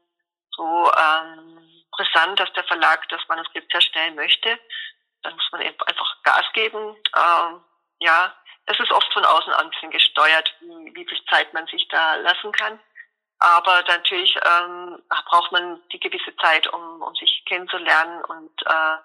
so 0.51 0.91
ähm, 0.91 1.83
brisant, 1.91 2.39
dass 2.39 2.51
der 2.53 2.63
Verlag 2.65 3.07
das 3.09 3.21
Manuskript 3.27 3.73
herstellen 3.73 4.15
möchte. 4.15 4.59
Dann 5.23 5.33
muss 5.33 5.49
man 5.51 5.61
eben 5.61 5.81
einfach 5.81 6.23
Gas 6.23 6.45
geben. 6.53 6.95
Ähm, 7.15 7.61
ja, 7.99 8.33
es 8.65 8.79
ist 8.79 8.91
oft 8.91 9.11
von 9.13 9.25
außen 9.25 9.53
an 9.53 9.71
gesteuert, 9.89 10.53
wie, 10.61 10.95
wie 10.95 11.05
viel 11.05 11.23
Zeit 11.29 11.53
man 11.53 11.65
sich 11.67 11.87
da 11.89 12.15
lassen 12.15 12.51
kann. 12.51 12.79
Aber 13.39 13.81
natürlich 13.87 14.35
ähm, 14.45 15.01
braucht 15.07 15.51
man 15.51 15.81
die 15.91 15.99
gewisse 15.99 16.35
Zeit, 16.37 16.67
um, 16.67 17.01
um 17.01 17.15
sich 17.15 17.43
kennenzulernen 17.45 18.23
und 18.25 18.51
äh, 18.65 18.97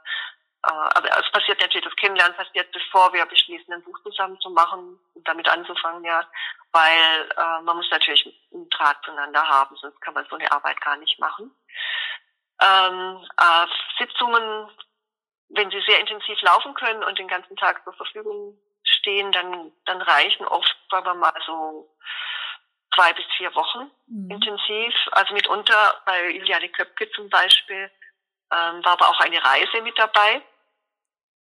aber 0.71 1.09
es 1.19 1.31
passiert 1.31 1.61
natürlich, 1.61 1.85
das 1.85 1.97
Kennenlernen 1.97 2.37
passiert, 2.37 2.71
bevor 2.73 3.13
wir 3.13 3.27
beschließen, 3.27 3.73
ein 3.73 3.83
Buch 3.83 3.99
zusammen 4.03 4.39
zu 4.41 4.51
machen 4.51 4.99
und 5.15 5.29
damit 5.29 5.49
anzufangen, 5.49 6.05
ja, 6.05 6.27
weil 6.73 7.31
äh, 7.37 7.63
man 7.63 7.77
muss 7.77 7.91
natürlich 7.91 8.27
einen 8.53 8.69
Draht 8.71 8.97
zueinander 9.05 9.47
haben, 9.47 9.77
sonst 9.77 10.01
kann 10.01 10.15
man 10.15 10.27
so 10.31 10.37
eine 10.37 10.51
Arbeit 10.51 10.81
gar 10.81 10.97
nicht 10.97 11.19
machen. 11.19 11.55
Ähm, 12.61 13.27
äh, 13.37 13.67
Sitzungen, 13.99 14.71
wenn 15.51 15.71
sie 15.71 15.81
sehr 15.87 16.01
intensiv 16.01 16.41
laufen 16.43 16.75
können 16.75 17.05
und 17.05 17.19
den 17.19 17.29
ganzen 17.29 17.57
Tag 17.57 17.83
zur 17.85 17.93
Verfügung 17.95 18.59
stehen, 18.85 19.33
dann, 19.33 19.73
dann 19.85 20.01
reichen 20.01 20.47
oft, 20.47 20.77
sagen 20.91 21.07
wir 21.07 21.15
mal, 21.15 21.35
so 21.47 21.91
zwei 22.95 23.13
bis 23.13 23.25
vier 23.37 23.55
Wochen 23.55 23.91
mhm. 24.07 24.31
intensiv. 24.31 24.95
Also 25.13 25.35
mitunter 25.35 26.01
bei 26.07 26.31
Iliane 26.31 26.69
Köpke 26.71 27.11
zum 27.11 27.29
Beispiel 27.29 27.91
ähm, 28.53 28.85
war 28.85 28.93
aber 28.93 29.09
auch 29.09 29.21
eine 29.21 29.43
Reise 29.45 29.83
mit 29.83 29.99
dabei. 29.99 30.43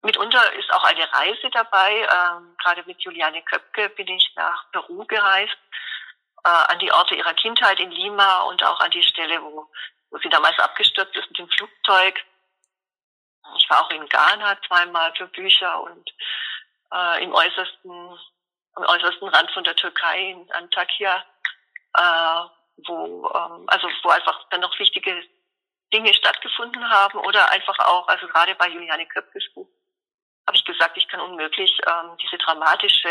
Mitunter 0.02 0.52
ist 0.54 0.72
auch 0.72 0.84
eine 0.84 1.12
Reise 1.12 1.50
dabei. 1.50 2.00
Ähm, 2.00 2.56
gerade 2.62 2.82
mit 2.86 3.00
Juliane 3.02 3.42
Köpke 3.42 3.90
bin 3.90 4.08
ich 4.08 4.32
nach 4.34 4.70
Peru 4.72 5.04
gereist, 5.04 5.58
äh, 6.44 6.48
an 6.48 6.78
die 6.78 6.92
Orte 6.92 7.14
ihrer 7.14 7.34
Kindheit 7.34 7.80
in 7.80 7.90
Lima 7.90 8.42
und 8.42 8.62
auch 8.62 8.80
an 8.80 8.90
die 8.90 9.02
Stelle, 9.02 9.42
wo, 9.42 9.70
wo 10.10 10.18
sie 10.18 10.28
damals 10.30 10.58
abgestürzt 10.58 11.14
ist 11.16 11.28
mit 11.28 11.38
dem 11.38 11.50
Flugzeug. 11.50 12.24
Ich 13.56 13.68
war 13.68 13.84
auch 13.84 13.90
in 13.90 14.06
Ghana 14.08 14.56
zweimal 14.66 15.12
für 15.16 15.26
Bücher 15.26 15.82
und 15.82 16.10
äh, 16.92 17.22
im 17.22 17.34
äußersten, 17.34 18.18
am 18.74 18.84
äußersten 18.84 19.28
Rand 19.28 19.50
von 19.50 19.64
der 19.64 19.76
Türkei 19.76 20.30
in 20.30 20.50
Antakya, 20.52 21.24
äh, 21.94 22.42
wo 22.86 23.30
ähm, 23.34 23.64
also 23.68 23.88
wo 24.02 24.08
einfach 24.08 24.48
dann 24.50 24.60
noch 24.60 24.78
wichtige 24.78 25.22
Dinge 25.92 26.14
stattgefunden 26.14 26.88
haben 26.88 27.18
oder 27.18 27.50
einfach 27.50 27.78
auch, 27.80 28.08
also 28.08 28.26
gerade 28.28 28.54
bei 28.54 28.68
Juliane 28.68 29.06
Köpkes 29.06 29.44
Buch, 29.54 29.68
habe 30.46 30.56
ich 30.56 30.64
gesagt, 30.64 30.96
ich 30.96 31.08
kann 31.08 31.20
unmöglich 31.20 31.78
ähm, 31.86 32.16
diese 32.22 32.38
dramatische 32.38 33.08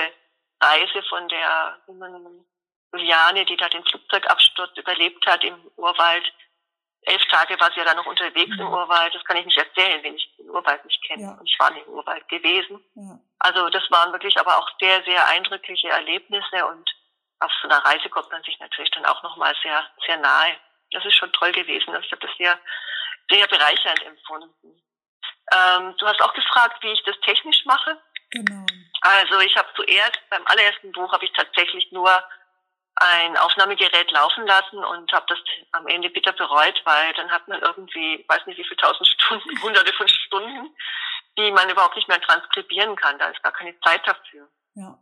Reise 0.62 1.04
von 1.10 1.28
der 1.30 1.78
Juliane, 2.94 3.46
die 3.46 3.58
da 3.58 3.70
den 3.70 3.84
Flugzeugabsturz 3.86 4.78
überlebt 4.78 5.26
hat 5.26 5.44
im 5.44 5.56
Urwald. 5.78 6.24
Elf 7.04 7.24
Tage 7.26 7.60
war 7.60 7.72
sie 7.72 7.80
ja 7.80 7.86
dann 7.86 7.98
noch 7.98 8.06
unterwegs 8.06 8.56
mhm. 8.56 8.62
im 8.62 8.74
Urwald. 8.74 9.16
Das 9.16 9.24
kann 9.24 9.38
ich 9.38 9.46
nicht 9.46 9.58
erzählen, 9.58 10.04
wenn 10.04 10.16
ich 10.16 10.36
den 10.38 10.50
Urwald 10.50 10.84
nicht 10.86 11.02
kenne. 11.04 11.24
Ja. 11.24 11.32
Und 11.40 11.48
ich 11.48 11.58
war 11.60 11.72
nicht 11.72 11.88
im 11.88 11.94
Urwald 11.94 12.28
gewesen. 12.28 12.84
Ja. 12.96 13.20
Also 13.40 13.70
das 13.70 13.90
waren 13.90 14.12
wirklich 14.12 14.38
aber 14.38 14.58
auch 14.58 14.70
sehr, 14.80 15.02
sehr 15.04 15.26
eindrückliche 15.28 15.90
Erlebnisse 15.90 16.66
und 16.66 16.90
auf 17.40 17.52
so 17.62 17.70
einer 17.70 17.84
Reise 17.86 18.10
kommt 18.10 18.32
man 18.32 18.44
sich 18.44 18.60
natürlich 18.60 18.92
dann 18.92 19.06
auch 19.06 19.24
nochmal 19.24 19.56
sehr, 19.64 19.88
sehr 20.06 20.18
nahe. 20.18 20.58
Das 20.92 21.06
ist 21.06 21.16
schon 21.16 21.32
toll 21.32 21.54
gewesen. 21.54 21.92
Also 21.92 22.06
ich 22.06 22.12
habe 22.12 22.28
das 22.28 22.36
sehr, 22.38 22.60
sehr 23.30 23.48
bereichernd 23.48 24.04
empfunden. 24.04 24.82
Ähm, 25.52 25.96
du 25.98 26.06
hast 26.08 26.22
auch 26.22 26.34
gefragt, 26.34 26.82
wie 26.84 26.92
ich 26.92 27.04
das 27.04 27.20
technisch 27.22 27.66
mache. 27.66 28.02
Genau. 28.32 28.66
Also 29.02 29.40
ich 29.40 29.56
habe 29.56 29.68
zuerst 29.76 30.20
beim 30.30 30.46
allerersten 30.46 30.92
Buch 30.92 31.12
habe 31.12 31.26
ich 31.26 31.32
tatsächlich 31.34 31.92
nur 31.92 32.12
ein 32.96 33.38
Aufnahmegerät 33.38 34.12
laufen 34.12 34.46
lassen 34.46 34.84
und 34.84 35.12
habe 35.14 35.26
das 35.30 35.40
am 35.72 35.88
Ende 35.88 36.10
bitter 36.10 36.34
bereut, 36.34 36.82
weil 36.84 37.14
dann 37.14 37.32
hat 37.32 37.48
man 37.48 37.62
irgendwie, 37.62 38.26
weiß 38.28 38.46
nicht 38.46 38.58
wie 38.58 38.64
viele 38.64 38.78
tausend 38.78 39.08
Stunden, 39.22 39.62
hunderte 39.62 39.94
von 39.94 40.08
Stunden, 40.08 40.76
die 41.38 41.52
man 41.52 41.70
überhaupt 41.70 41.96
nicht 41.96 42.10
mehr 42.10 42.22
transkribieren 42.22 42.96
kann. 42.96 43.18
Da 43.18 43.30
ist 43.30 43.42
gar 43.42 43.54
keine 43.54 43.80
Zeit 43.82 44.06
dafür. 44.06 44.50
Ja. 44.76 44.98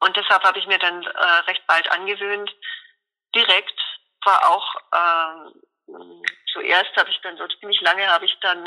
Und 0.00 0.16
deshalb 0.16 0.44
habe 0.44 0.58
ich 0.58 0.66
mir 0.66 0.78
dann 0.78 1.02
äh, 1.02 1.24
recht 1.46 1.66
bald 1.66 1.90
angewöhnt, 1.90 2.54
direkt 3.34 3.80
war 4.24 4.50
auch 4.50 4.74
ähm, 4.92 6.22
zuerst 6.52 6.96
habe 6.96 7.10
ich 7.10 7.20
dann 7.22 7.36
so 7.36 7.46
ziemlich 7.58 7.80
lange 7.80 8.06
habe 8.08 8.24
ich 8.24 8.38
dann 8.40 8.64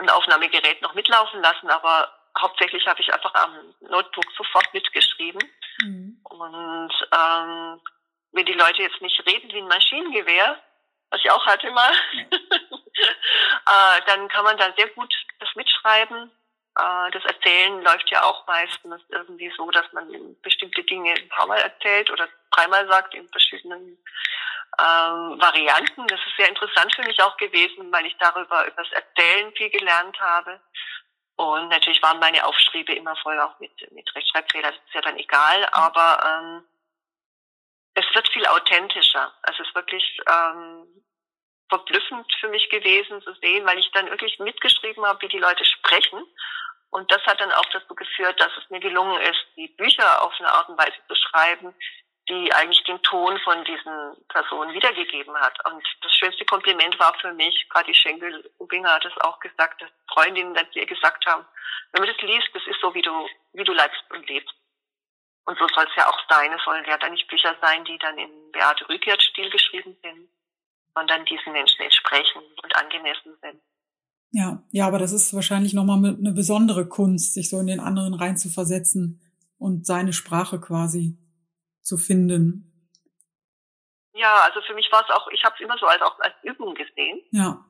ein 0.00 0.10
Aufnahmegerät 0.10 0.82
noch 0.82 0.94
mitlaufen 0.94 1.40
lassen, 1.42 1.68
aber 1.70 2.12
hauptsächlich 2.38 2.86
habe 2.86 3.00
ich 3.00 3.12
einfach 3.12 3.34
am 3.34 3.74
Notebook 3.80 4.26
sofort 4.36 4.72
mitgeschrieben. 4.72 5.42
Mhm. 5.82 6.20
Und 6.24 6.92
ähm, 7.12 7.80
wenn 8.32 8.46
die 8.46 8.52
Leute 8.52 8.82
jetzt 8.82 9.00
nicht 9.00 9.24
reden 9.26 9.50
wie 9.52 9.58
ein 9.58 9.68
Maschinengewehr, 9.68 10.60
was 11.10 11.20
ich 11.24 11.30
auch 11.30 11.44
hatte 11.46 11.70
mal, 11.70 11.92
äh, 12.30 14.00
dann 14.06 14.28
kann 14.28 14.44
man 14.44 14.56
da 14.56 14.72
sehr 14.76 14.88
gut 14.88 15.12
das 15.40 15.48
mitschreiben. 15.56 16.30
Äh, 16.78 17.10
das 17.10 17.24
Erzählen 17.24 17.82
läuft 17.82 18.10
ja 18.10 18.22
auch 18.22 18.46
meistens 18.46 19.02
irgendwie 19.08 19.52
so, 19.56 19.70
dass 19.70 19.92
man 19.92 20.36
bestimmte 20.42 20.84
Dinge 20.84 21.14
ein 21.14 21.28
paar 21.28 21.46
Mal 21.46 21.58
erzählt 21.58 22.10
oder 22.10 22.28
dreimal 22.50 22.86
sagt 22.88 23.14
in 23.14 23.28
verschiedenen 23.28 23.98
ähm, 24.78 25.40
Varianten. 25.40 26.06
Das 26.06 26.20
ist 26.26 26.36
sehr 26.36 26.48
interessant 26.48 26.94
für 26.94 27.02
mich 27.02 27.20
auch 27.22 27.36
gewesen, 27.36 27.90
weil 27.92 28.06
ich 28.06 28.16
darüber 28.18 28.66
über 28.66 28.82
das 28.82 28.92
Erzählen 28.92 29.52
viel 29.54 29.70
gelernt 29.70 30.18
habe. 30.20 30.60
Und 31.36 31.68
natürlich 31.68 32.02
waren 32.02 32.18
meine 32.18 32.44
Aufschriebe 32.44 32.92
immer 32.92 33.16
voll 33.16 33.40
auch 33.40 33.58
mit, 33.60 33.72
mit 33.92 34.14
Rechtschreibfehlern. 34.14 34.74
Das 34.74 34.84
ist 34.84 34.94
ja 34.94 35.00
dann 35.00 35.18
egal, 35.18 35.66
aber 35.72 36.20
ähm, 36.26 36.64
es 37.94 38.04
wird 38.14 38.28
viel 38.28 38.46
authentischer. 38.46 39.32
Es 39.42 39.58
ist 39.58 39.74
wirklich 39.74 40.20
ähm, 40.28 40.86
verblüffend 41.70 42.26
für 42.40 42.48
mich 42.48 42.68
gewesen 42.68 43.22
zu 43.22 43.32
sehen, 43.34 43.64
weil 43.64 43.78
ich 43.78 43.90
dann 43.92 44.10
wirklich 44.10 44.38
mitgeschrieben 44.38 45.04
habe, 45.06 45.22
wie 45.22 45.28
die 45.28 45.38
Leute 45.38 45.64
sprechen. 45.64 46.22
Und 46.90 47.10
das 47.10 47.22
hat 47.24 47.40
dann 47.40 47.52
auch 47.52 47.66
dazu 47.72 47.94
geführt, 47.94 48.38
dass 48.40 48.50
es 48.58 48.68
mir 48.68 48.80
gelungen 48.80 49.20
ist, 49.22 49.40
die 49.56 49.68
Bücher 49.68 50.22
auf 50.22 50.32
eine 50.38 50.52
Art 50.52 50.68
und 50.68 50.76
Weise 50.76 50.98
zu 51.08 51.14
schreiben, 51.14 51.74
die 52.30 52.52
eigentlich 52.54 52.82
den 52.84 53.02
Ton 53.02 53.38
von 53.40 53.64
diesen 53.64 54.16
Personen 54.28 54.72
wiedergegeben 54.72 55.34
hat. 55.36 55.58
Und 55.66 55.82
das 56.00 56.12
schönste 56.14 56.44
Kompliment 56.44 56.98
war 56.98 57.12
für 57.20 57.34
mich, 57.34 57.68
gerade 57.68 57.86
die 57.86 57.98
Schenkel 57.98 58.48
Ubinger 58.58 58.94
hat 58.94 59.04
es 59.04 59.16
auch 59.20 59.40
gesagt, 59.40 59.82
dass 59.82 59.90
Freundinnen 60.14 60.54
dann 60.54 60.66
ihr 60.74 60.86
gesagt 60.86 61.26
haben, 61.26 61.44
wenn 61.92 62.02
man 62.04 62.14
das 62.14 62.22
liest, 62.22 62.48
das 62.54 62.62
ist 62.66 62.80
so, 62.80 62.94
wie 62.94 63.02
du, 63.02 63.10
wie 63.52 63.64
du 63.64 63.72
leibst 63.72 64.02
und 64.10 64.28
lebst. 64.28 64.54
Und 65.44 65.58
so 65.58 65.66
soll 65.74 65.84
es 65.84 65.96
ja 65.96 66.08
auch 66.08 66.18
sein. 66.28 66.52
Es 66.52 66.62
sollen 66.64 66.84
ja 66.86 66.96
dann 66.98 67.12
nicht 67.12 67.26
Bücher 67.26 67.56
sein, 67.60 67.84
die 67.84 67.98
dann 67.98 68.16
in 68.16 68.30
Beate 68.52 68.88
Rückert-Stil 68.88 69.50
geschrieben 69.50 69.96
sind, 70.02 70.28
sondern 70.94 71.24
diesen 71.24 71.52
Menschen 71.52 71.82
entsprechen 71.82 72.42
und 72.62 72.76
angemessen 72.76 73.36
sind. 73.42 73.60
Ja, 74.32 74.62
ja, 74.70 74.86
aber 74.86 75.00
das 75.00 75.10
ist 75.12 75.34
wahrscheinlich 75.34 75.74
nochmal 75.74 75.98
eine 75.98 76.32
besondere 76.32 76.86
Kunst, 76.86 77.34
sich 77.34 77.50
so 77.50 77.58
in 77.58 77.66
den 77.66 77.80
anderen 77.80 78.14
reinzuversetzen 78.14 79.20
und 79.58 79.86
seine 79.86 80.12
Sprache 80.12 80.60
quasi 80.60 81.18
zu 81.90 81.98
finden? 81.98 82.70
Ja, 84.14 84.34
also 84.46 84.60
für 84.62 84.74
mich 84.74 84.90
war 84.92 85.02
es 85.02 85.10
auch, 85.10 85.26
ich 85.28 85.44
habe 85.44 85.54
es 85.56 85.60
immer 85.60 85.76
so 85.78 85.86
als 85.86 86.02
auch 86.02 86.18
als 86.20 86.34
Übung 86.42 86.74
gesehen. 86.74 87.20
Ja. 87.32 87.64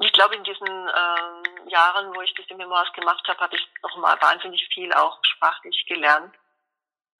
Ich 0.00 0.12
glaube, 0.12 0.34
in 0.34 0.44
diesen 0.44 0.66
ähm, 0.66 1.68
Jahren, 1.68 2.14
wo 2.14 2.20
ich 2.22 2.34
diese 2.34 2.54
Memoirs 2.54 2.92
gemacht 2.94 3.26
habe, 3.28 3.40
habe 3.40 3.54
ich 3.54 3.68
nochmal 3.82 4.16
wahnsinnig 4.20 4.66
viel 4.72 4.92
auch 4.94 5.18
sprachlich 5.22 5.84
gelernt. 5.86 6.34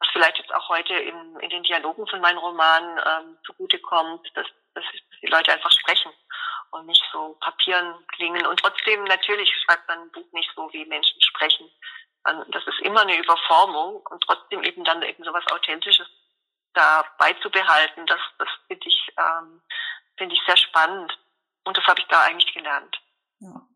Was 0.01 0.09
vielleicht 0.13 0.39
jetzt 0.39 0.53
auch 0.55 0.69
heute 0.71 0.95
in, 0.95 1.37
in 1.41 1.51
den 1.51 1.63
Dialogen 1.63 2.07
von 2.07 2.21
meinen 2.21 2.39
Romanen 2.39 2.99
ähm, 2.99 3.39
zugutekommt, 3.45 4.27
dass, 4.35 4.47
dass 4.75 4.85
die 5.23 5.27
Leute 5.27 5.53
einfach 5.53 5.71
sprechen 5.71 6.11
und 6.71 6.87
nicht 6.87 7.05
so 7.13 7.37
Papieren 7.41 7.95
klingen. 8.17 8.47
Und 8.47 8.61
trotzdem, 8.61 9.05
natürlich 9.05 9.51
schreibt 9.63 9.87
man 9.89 9.99
ein 10.01 10.13
Buch 10.13 10.33
nicht 10.33 10.51
so, 10.57 10.73
wie 10.73 10.87
Menschen 10.87 11.21
sprechen. 11.21 11.71
Das 12.25 12.67
ist 12.67 12.81
immer 12.81 13.03
eine 13.03 13.19
Überformung 13.19 13.97
und 14.11 14.23
trotzdem 14.23 14.63
eben 14.63 14.85
dann 14.85 15.03
eben 15.03 15.23
so 15.25 15.33
was 15.33 15.47
Authentisches 15.53 16.09
da 16.75 17.05
beizubehalten, 17.19 18.07
das, 18.07 18.21
das 18.39 18.49
finde 18.67 18.87
ich, 18.87 19.13
ähm, 19.19 19.61
finde 20.17 20.35
ich 20.35 20.41
sehr 20.47 20.57
spannend. 20.57 21.19
Und 21.65 21.77
das 21.77 21.85
habe 21.85 22.01
ich 22.01 22.07
da 22.09 22.23
eigentlich 22.23 22.53
gelernt. 22.55 23.01
Ja. 23.41 23.67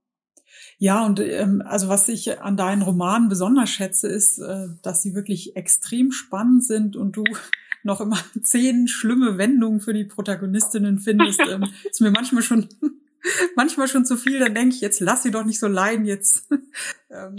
Ja, 0.79 1.05
und 1.05 1.21
ähm, 1.21 1.63
also 1.65 1.89
was 1.89 2.09
ich 2.09 2.41
an 2.41 2.57
deinen 2.57 2.83
Romanen 2.83 3.29
besonders 3.29 3.71
schätze, 3.71 4.09
ist, 4.09 4.39
äh, 4.39 4.69
dass 4.83 5.03
sie 5.03 5.15
wirklich 5.15 5.57
extrem 5.57 6.13
spannend 6.13 6.65
sind 6.65 6.97
und 6.97 7.13
du 7.13 7.25
noch 7.83 8.01
immer 8.01 8.19
zehn 8.43 8.89
schlimme 8.89 9.39
Wendungen 9.39 9.81
für 9.81 9.93
die 9.93 10.05
Protagonistinnen 10.05 10.99
findest. 10.99 11.41
ähm, 11.49 11.73
ist 11.85 12.01
mir 12.01 12.11
manchmal 12.11 12.43
schon 12.43 12.69
manchmal 13.57 13.89
schon 13.89 14.05
zu 14.05 14.17
viel, 14.17 14.39
dann 14.39 14.55
denke 14.55 14.75
ich, 14.75 14.81
jetzt 14.81 15.01
lass 15.01 15.23
sie 15.23 15.31
doch 15.31 15.45
nicht 15.45 15.59
so 15.59 15.67
leiden, 15.67 16.05
jetzt 16.05 16.51
ähm, 17.11 17.37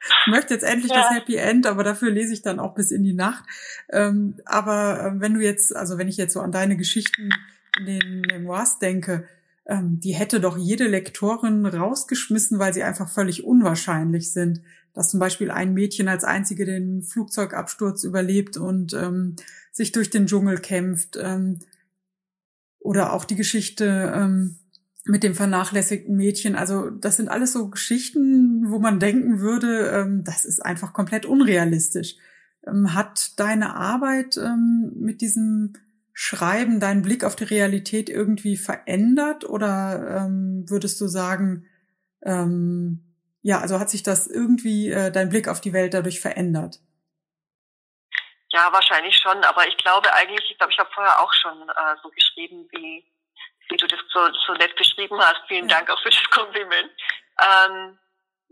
ich 0.00 0.32
möchte 0.32 0.54
jetzt 0.54 0.62
endlich 0.62 0.90
ja. 0.90 1.02
das 1.02 1.10
Happy 1.10 1.36
End, 1.36 1.66
aber 1.66 1.84
dafür 1.84 2.10
lese 2.10 2.32
ich 2.32 2.42
dann 2.42 2.58
auch 2.58 2.74
bis 2.74 2.90
in 2.90 3.02
die 3.02 3.12
Nacht. 3.12 3.44
Ähm, 3.90 4.36
aber 4.46 5.04
äh, 5.04 5.20
wenn 5.20 5.34
du 5.34 5.40
jetzt, 5.40 5.74
also 5.76 5.98
wenn 5.98 6.08
ich 6.08 6.16
jetzt 6.16 6.32
so 6.32 6.40
an 6.40 6.52
deine 6.52 6.76
Geschichten 6.76 7.30
in 7.78 7.86
den 7.86 8.20
Memoirs 8.22 8.78
denke, 8.78 9.28
ähm, 9.66 10.00
die 10.00 10.14
hätte 10.14 10.40
doch 10.40 10.56
jede 10.56 10.88
Lektorin 10.88 11.66
rausgeschmissen, 11.66 12.58
weil 12.58 12.72
sie 12.72 12.82
einfach 12.82 13.08
völlig 13.08 13.44
unwahrscheinlich 13.44 14.32
sind. 14.32 14.62
Dass 14.94 15.10
zum 15.10 15.20
Beispiel 15.20 15.50
ein 15.50 15.74
Mädchen 15.74 16.08
als 16.08 16.24
einzige 16.24 16.64
den 16.64 17.02
Flugzeugabsturz 17.02 18.02
überlebt 18.02 18.56
und 18.56 18.92
ähm, 18.94 19.36
sich 19.70 19.92
durch 19.92 20.10
den 20.10 20.26
Dschungel 20.26 20.58
kämpft. 20.58 21.16
Ähm, 21.20 21.60
oder 22.80 23.12
auch 23.12 23.24
die 23.24 23.36
Geschichte, 23.36 24.12
ähm, 24.16 24.56
mit 25.04 25.22
dem 25.22 25.34
vernachlässigten 25.34 26.16
Mädchen. 26.16 26.56
Also 26.56 26.90
das 26.90 27.16
sind 27.16 27.28
alles 27.28 27.52
so 27.52 27.68
Geschichten, 27.70 28.70
wo 28.70 28.78
man 28.78 29.00
denken 29.00 29.40
würde, 29.40 29.90
ähm, 29.90 30.24
das 30.24 30.44
ist 30.44 30.64
einfach 30.64 30.92
komplett 30.92 31.26
unrealistisch. 31.26 32.16
Ähm, 32.66 32.94
hat 32.94 33.38
deine 33.38 33.74
Arbeit 33.74 34.36
ähm, 34.36 34.92
mit 34.96 35.20
diesem 35.20 35.72
Schreiben 36.12 36.80
deinen 36.80 37.02
Blick 37.02 37.24
auf 37.24 37.34
die 37.34 37.44
Realität 37.44 38.10
irgendwie 38.10 38.56
verändert 38.56 39.48
oder 39.48 40.24
ähm, 40.26 40.64
würdest 40.68 41.00
du 41.00 41.06
sagen, 41.06 41.66
ähm, 42.22 43.16
ja, 43.42 43.60
also 43.60 43.80
hat 43.80 43.88
sich 43.88 44.02
das 44.02 44.26
irgendwie 44.26 44.90
äh, 44.90 45.10
dein 45.10 45.30
Blick 45.30 45.48
auf 45.48 45.62
die 45.62 45.72
Welt 45.72 45.94
dadurch 45.94 46.20
verändert? 46.20 46.80
Ja, 48.52 48.68
wahrscheinlich 48.72 49.16
schon, 49.16 49.42
aber 49.44 49.66
ich 49.66 49.76
glaube 49.78 50.12
eigentlich, 50.12 50.50
ich 50.50 50.58
glaube, 50.58 50.72
ich 50.72 50.78
habe 50.78 50.90
vorher 50.92 51.20
auch 51.20 51.32
schon 51.32 51.68
äh, 51.70 51.96
so 52.02 52.10
geschrieben, 52.10 52.68
wie 52.72 53.04
wie 53.70 53.76
du 53.76 53.86
das 53.86 54.00
so, 54.12 54.32
so 54.46 54.52
nett 54.54 54.74
beschrieben 54.76 55.20
hast. 55.20 55.42
Vielen 55.48 55.68
Dank 55.68 55.90
auch 55.90 56.00
für 56.02 56.10
das 56.10 56.30
Kompliment. 56.30 56.90
Ähm, 57.40 57.98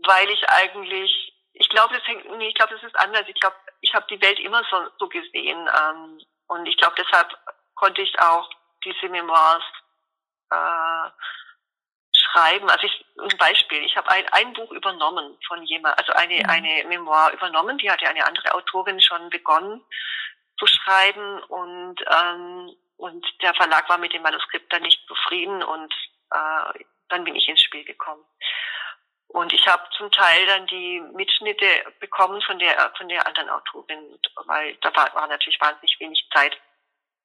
weil 0.03 0.29
ich 0.29 0.49
eigentlich 0.49 1.29
ich 1.59 1.67
glaube, 1.69 1.93
das 1.93 2.07
hängt, 2.07 2.25
nee, 2.37 2.47
ich 2.47 2.55
glaube, 2.55 2.73
das 2.73 2.83
ist 2.83 2.97
anders. 2.97 3.25
Ich 3.27 3.39
glaube, 3.39 3.55
ich 3.81 3.93
habe 3.93 4.05
die 4.09 4.21
Welt 4.21 4.39
immer 4.39 4.63
so, 4.71 4.77
so 4.97 5.09
gesehen. 5.09 5.67
Ähm, 5.67 6.21
und 6.47 6.65
ich 6.65 6.77
glaube, 6.77 6.95
deshalb 6.97 7.37
konnte 7.75 8.01
ich 8.01 8.17
auch 8.19 8.49
diese 8.83 9.09
Memoirs 9.09 9.63
äh, 10.51 11.09
schreiben. 12.13 12.69
Also 12.69 12.87
ich, 12.87 13.05
ein 13.17 13.37
Beispiel, 13.37 13.83
ich 13.83 13.95
habe 13.97 14.09
ein, 14.09 14.27
ein 14.29 14.53
Buch 14.53 14.71
übernommen 14.71 15.37
von 15.47 15.61
jemand, 15.63 15.97
also 15.99 16.13
eine, 16.13 16.35
mhm. 16.35 16.49
eine 16.49 16.85
Memoir 16.87 17.31
übernommen, 17.33 17.77
die 17.77 17.91
hatte 17.91 18.07
eine 18.07 18.25
andere 18.25 18.53
Autorin 18.53 19.01
schon 19.01 19.29
begonnen 19.29 19.83
zu 20.57 20.65
schreiben 20.65 21.43
und, 21.43 21.95
ähm, 22.09 22.75
und 22.99 23.25
der 23.41 23.53
Verlag 23.53 23.87
war 23.89 23.97
mit 23.97 24.13
dem 24.13 24.21
Manuskript 24.21 24.71
dann 24.73 24.81
nicht 24.81 25.07
zufrieden 25.07 25.63
und 25.63 25.93
äh, 26.31 26.83
dann 27.07 27.23
bin 27.23 27.35
ich 27.35 27.47
ins 27.47 27.61
Spiel 27.61 27.85
gekommen. 27.85 28.23
Und 29.29 29.53
ich 29.53 29.65
habe 29.67 29.83
zum 29.95 30.11
Teil 30.11 30.45
dann 30.47 30.67
die 30.67 30.99
Mitschnitte 31.13 31.65
bekommen 31.99 32.41
von 32.41 32.59
der 32.59 32.91
von 32.97 33.07
der 33.07 33.25
anderen 33.25 33.49
Autorin, 33.49 34.19
weil 34.45 34.75
da 34.81 34.93
war, 34.95 35.13
war 35.15 35.27
natürlich 35.27 35.61
wahnsinnig 35.61 35.97
wenig 35.99 36.27
Zeit. 36.33 36.57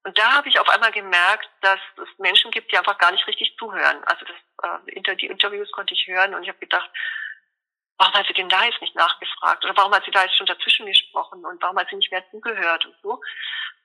Und 0.05 0.17
da 0.17 0.35
habe 0.35 0.49
ich 0.49 0.61
auf 0.61 0.69
einmal 0.69 0.93
gemerkt, 0.93 1.49
dass 1.63 1.81
es 1.97 2.19
Menschen 2.19 2.51
gibt, 2.51 2.71
die 2.71 2.79
einfach 2.79 2.99
gar 2.99 3.11
nicht 3.11 3.27
richtig 3.27 3.57
zuhören. 3.59 4.05
Also 4.05 4.27
das, 4.27 4.85
äh, 4.87 5.17
die 5.17 5.27
Interviews 5.27 5.73
konnte 5.73 5.95
ich 5.95 6.07
hören 6.07 6.35
und 6.35 6.43
ich 6.43 6.51
habe 6.51 6.59
gedacht, 6.59 6.91
warum 7.99 8.15
hat 8.15 8.27
sie 8.27 8.35
denn 8.35 8.51
da 8.51 8.65
jetzt 8.65 8.81
nicht 8.81 8.95
nachgefragt? 8.95 9.65
Oder 9.65 9.77
warum 9.77 9.95
hat 9.95 10.05
sie 10.05 10.11
da 10.11 10.23
jetzt 10.23 10.37
schon 10.37 10.47
dazwischen 10.47 10.87
gesprochen? 10.87 11.45
Und 11.45 11.61
warum 11.63 11.79
hat 11.79 11.89
sie 11.89 11.97
nicht 11.97 12.13
mehr 12.13 12.25
zugehört 12.31 12.85
und 12.85 12.95
so? 13.03 13.21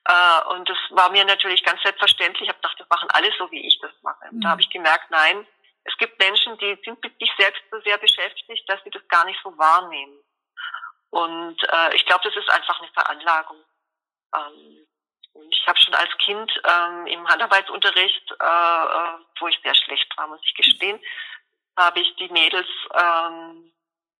Äh, 0.04 0.54
und 0.54 0.68
das 0.68 0.78
war 0.90 1.10
mir 1.10 1.24
natürlich 1.24 1.62
ganz 1.64 1.82
selbstverständlich. 1.82 2.42
Ich 2.42 2.48
habe 2.48 2.58
gedacht, 2.60 2.80
das 2.80 2.88
machen 2.88 3.08
alle 3.10 3.30
so, 3.38 3.50
wie 3.50 3.66
ich 3.66 3.78
das 3.80 3.92
mache. 4.02 4.24
Und 4.30 4.38
mhm. 4.38 4.40
da 4.40 4.50
habe 4.50 4.60
ich 4.60 4.70
gemerkt, 4.70 5.10
nein, 5.10 5.46
es 5.84 5.96
gibt 5.98 6.18
Menschen, 6.18 6.56
die 6.58 6.78
sind 6.84 7.02
mit 7.02 7.18
sich 7.18 7.30
selbst 7.38 7.62
so 7.70 7.80
sehr 7.80 7.98
beschäftigt, 7.98 8.68
dass 8.68 8.82
sie 8.84 8.90
das 8.90 9.06
gar 9.08 9.24
nicht 9.24 9.40
so 9.42 9.56
wahrnehmen. 9.56 10.18
Und 11.10 11.56
äh, 11.64 11.94
ich 11.94 12.06
glaube, 12.06 12.24
das 12.24 12.36
ist 12.36 12.50
einfach 12.50 12.78
eine 12.80 12.92
Veranlagung. 12.92 13.58
Ähm, 14.34 14.86
und 15.32 15.54
ich 15.54 15.66
habe 15.66 15.78
schon 15.80 15.94
als 15.94 16.10
Kind 16.18 16.50
ähm, 16.64 17.06
im 17.06 17.28
Handarbeitsunterricht, 17.28 18.30
äh, 18.30 18.34
äh, 18.34 19.18
wo 19.38 19.48
ich 19.48 19.58
sehr 19.62 19.74
schlecht 19.74 20.06
war, 20.16 20.26
muss 20.26 20.40
ich 20.44 20.54
gestehen, 20.54 21.00
habe 21.76 22.00
ich 22.00 22.14
die 22.16 22.28
Mädels 22.28 22.68
ähm, 22.94 23.72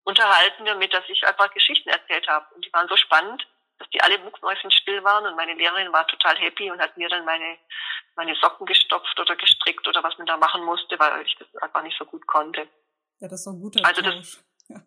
unterhalten 0.03 0.65
damit, 0.65 0.93
dass 0.93 1.07
ich 1.09 1.25
einfach 1.25 1.53
Geschichten 1.53 1.89
erzählt 1.89 2.27
habe. 2.27 2.53
Und 2.55 2.65
die 2.65 2.73
waren 2.73 2.87
so 2.87 2.95
spannend, 2.95 3.45
dass 3.81 3.89
die 3.89 4.01
alle 4.01 4.19
mucksmäuschenstill 4.19 5.03
waren 5.03 5.25
und 5.25 5.35
meine 5.35 5.53
Lehrerin 5.53 5.91
war 5.91 6.05
total 6.07 6.37
happy 6.37 6.69
und 6.69 6.79
hat 6.79 6.95
mir 6.97 7.09
dann 7.09 7.25
meine, 7.25 7.57
meine 8.15 8.35
Socken 8.35 8.67
gestopft 8.67 9.19
oder 9.19 9.35
gestrickt 9.35 9.87
oder 9.87 10.03
was 10.03 10.17
man 10.19 10.27
da 10.27 10.37
machen 10.37 10.63
musste, 10.63 10.99
weil 10.99 11.25
ich 11.25 11.35
das 11.35 11.47
einfach 11.63 11.81
nicht 11.81 11.97
so 11.97 12.05
gut 12.05 12.25
konnte. 12.27 12.67
Ja, 13.19 13.27
das 13.27 13.39
ist 13.39 13.43
so 13.45 13.51
ein 13.51 13.59
guter 13.59 13.83
also 13.83 14.01
das, 14.01 14.43
ja. 14.67 14.81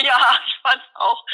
ja, 0.00 0.40
ich 0.46 0.58
fand's 0.62 0.86
auch. 0.94 1.26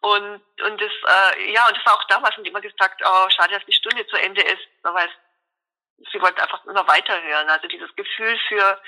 Und, 0.00 0.40
und 0.64 0.80
das, 0.80 0.92
äh, 1.08 1.52
ja, 1.52 1.66
und 1.66 1.76
das 1.76 1.86
war 1.86 1.94
auch 1.94 2.04
damals 2.04 2.36
und 2.38 2.46
immer 2.46 2.60
gesagt, 2.60 3.02
oh, 3.04 3.30
schade, 3.30 3.54
dass 3.54 3.64
die 3.64 3.72
Stunde 3.72 4.06
zu 4.06 4.16
Ende 4.16 4.42
ist, 4.42 4.68
weil 4.82 5.08
sie 6.12 6.20
wollten 6.20 6.40
einfach 6.40 6.64
immer 6.64 6.86
weiterhören. 6.86 7.48
Also 7.48 7.66
dieses 7.68 7.94
Gefühl 7.96 8.38
für, 8.48 8.80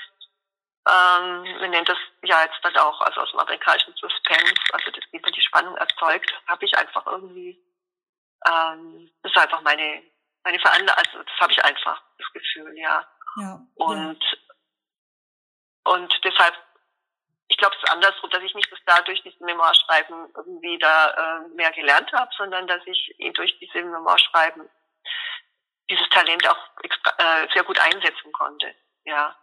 ähm, 0.88 1.60
man 1.60 1.70
nennt 1.70 1.88
das 1.88 1.98
ja 2.22 2.42
jetzt 2.44 2.58
dann 2.62 2.76
auch, 2.78 3.00
also 3.02 3.20
aus 3.20 3.30
dem 3.30 3.40
amerikanischen 3.40 3.94
Suspense, 3.94 4.54
also 4.72 4.90
das, 4.90 5.04
wie 5.10 5.20
man 5.20 5.32
die 5.32 5.42
Spannung 5.42 5.76
erzeugt, 5.76 6.32
habe 6.46 6.64
ich 6.64 6.76
einfach 6.76 7.06
irgendwie, 7.06 7.62
ähm, 8.46 9.10
das 9.22 9.32
ist 9.32 9.38
einfach 9.38 9.60
meine, 9.62 10.02
meine 10.44 10.58
Veranlagung, 10.58 11.04
also 11.04 11.22
das 11.22 11.40
habe 11.40 11.52
ich 11.52 11.64
einfach, 11.64 12.02
das 12.16 12.32
Gefühl, 12.32 12.76
ja. 12.78 13.06
ja 13.36 13.60
und, 13.74 14.22
ja. 14.22 15.92
und 15.92 16.24
deshalb 16.24 16.54
ich 17.50 17.56
glaube, 17.56 17.74
es 17.76 17.82
ist 17.82 17.90
andersrum, 17.90 18.30
dass 18.30 18.42
ich 18.42 18.54
nicht 18.54 18.70
dass 18.70 18.78
dadurch 18.84 19.22
dieses 19.22 19.40
Memoirschreiben 19.40 20.32
irgendwie 20.36 20.78
da 20.78 21.10
äh, 21.10 21.48
mehr 21.54 21.72
gelernt 21.72 22.12
habe, 22.12 22.30
sondern 22.36 22.66
dass 22.66 22.82
ich 22.84 23.16
durch 23.34 23.58
diese 23.58 23.82
Memoirschreiben 23.82 24.68
dieses 25.88 26.08
Talent 26.10 26.46
auch 26.46 26.58
äh, 26.82 27.48
sehr 27.54 27.64
gut 27.64 27.78
einsetzen 27.78 28.32
konnte. 28.32 28.74
Ja. 29.04 29.34